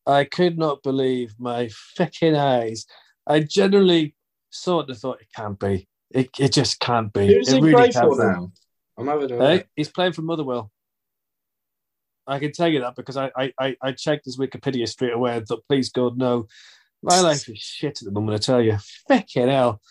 [0.06, 2.86] I could not believe my fucking eyes.
[3.26, 4.16] I generally
[4.50, 5.88] sort of thought it can't be.
[6.12, 7.28] It, it just can't be.
[7.28, 8.24] Who does it he really play can't for be.
[8.24, 8.52] now?
[8.98, 10.72] I'm having a Hey, he's playing for Motherwell.
[12.26, 15.38] I can tell you that because I, I, I, I checked his Wikipedia straight away
[15.38, 16.48] and thought, please God, no.
[17.04, 18.78] My life is shit at the moment, I tell you.
[19.08, 19.82] Fucking hell.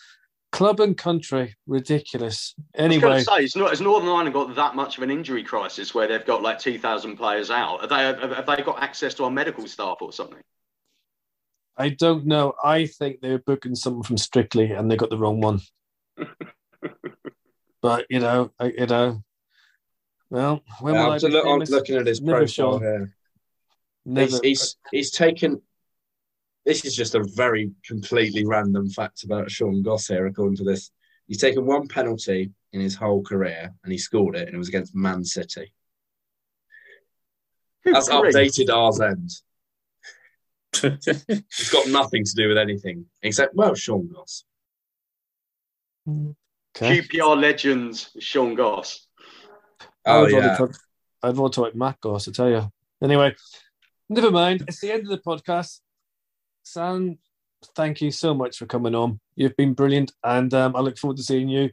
[0.51, 2.53] Club and country, ridiculous.
[2.57, 5.03] I was Anyway, going to say, it's not, has Northern Ireland got that much of
[5.03, 7.81] an injury crisis where they've got like 2,000 players out?
[7.81, 10.41] Have they, have, have they got access to our medical staff or something?
[11.77, 12.53] I don't know.
[12.63, 15.59] I think they were booking someone from Strictly and they got the wrong one.
[17.81, 19.23] but you know, I, you know,
[20.29, 22.79] well, when Yeah, will I'm, I be look- I'm looking at his Never profile sure.
[22.79, 23.13] here.
[24.05, 24.31] Never.
[24.31, 25.61] He's, he's he's taken.
[26.65, 30.91] This is just a very completely random fact about Sean Goss here, according to this.
[31.27, 34.67] He's taken one penalty in his whole career, and he scored it, and it was
[34.69, 35.71] against Man City.
[37.85, 39.29] That's updated R's end.
[40.83, 44.43] It's got nothing to do with anything except well, Sean Goss.
[46.75, 47.01] okay.
[47.01, 49.07] QPR legends, Sean Goss.
[50.05, 50.71] Oh I'd rather yeah, talk,
[51.23, 52.71] I'd rather talk Matt Goss, I tell you.
[53.03, 53.35] Anyway,
[54.09, 54.63] never mind.
[54.67, 55.79] It's the end of the podcast.
[56.63, 57.17] Sam,
[57.75, 59.19] thank you so much for coming on.
[59.35, 61.69] You've been brilliant, and um, I look forward to seeing you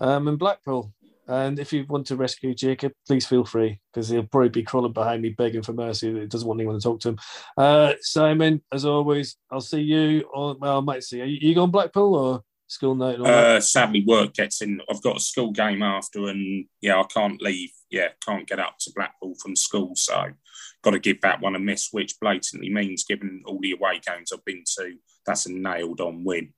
[0.00, 0.92] um, in Blackpool.
[1.26, 4.92] And if you want to rescue Jacob, please feel free because he'll probably be crawling
[4.92, 6.12] behind me begging for mercy.
[6.12, 7.18] He doesn't want anyone to talk to him.
[7.56, 10.28] Uh, Simon, as always, I'll see you.
[10.34, 11.24] On, well, I might see you.
[11.24, 13.20] You going Blackpool or school night?
[13.20, 14.80] Uh, sadly, work gets in.
[14.90, 17.70] I've got a school game after, and yeah, I can't leave.
[17.90, 20.26] Yeah, can't get up to Blackpool from school, so
[20.82, 24.32] got to give that one a miss, which blatantly means, given all the away games
[24.32, 26.52] I've been to, that's a nailed-on win.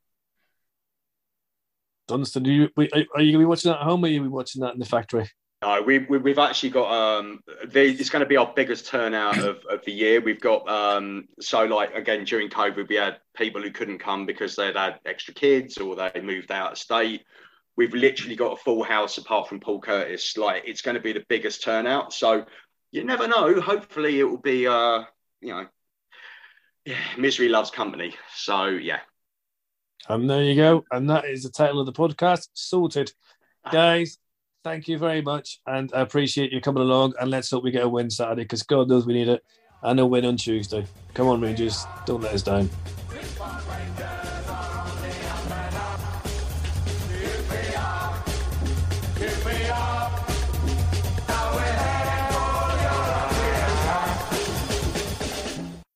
[2.09, 2.85] Dunstan, do you, are
[3.15, 4.35] are you going to be watching that at home or are you going to be
[4.35, 5.29] watching that in the factory?
[5.63, 7.41] No, we, we, we've actually got, um,
[7.73, 10.21] it's going to be our biggest turnout of, of the year.
[10.21, 14.55] We've got, um, so like, again, during COVID, we had people who couldn't come because
[14.55, 17.25] they'd had extra kids or they moved out of state.
[17.75, 20.37] We've literally got a full house apart from Paul Curtis.
[20.37, 22.13] Like, it's going to be the biggest turnout.
[22.13, 22.45] So
[22.93, 23.61] you never know.
[23.61, 25.05] Hopefully, it will be, uh,
[25.41, 25.67] you know,
[26.85, 28.15] yeah, misery loves company.
[28.35, 29.01] So, yeah.
[30.09, 30.85] And there you go.
[30.91, 32.49] And that is the title of the podcast.
[32.55, 33.13] Sorted.
[33.73, 34.19] Guys,
[34.63, 35.61] thank you very much.
[35.67, 37.15] And I appreciate you coming along.
[37.21, 39.45] And let's hope we get a win Saturday because God knows we need it.
[39.83, 40.87] And a win on Tuesday.
[41.15, 41.85] Come on, Rangers.
[42.07, 42.71] Don't let us down.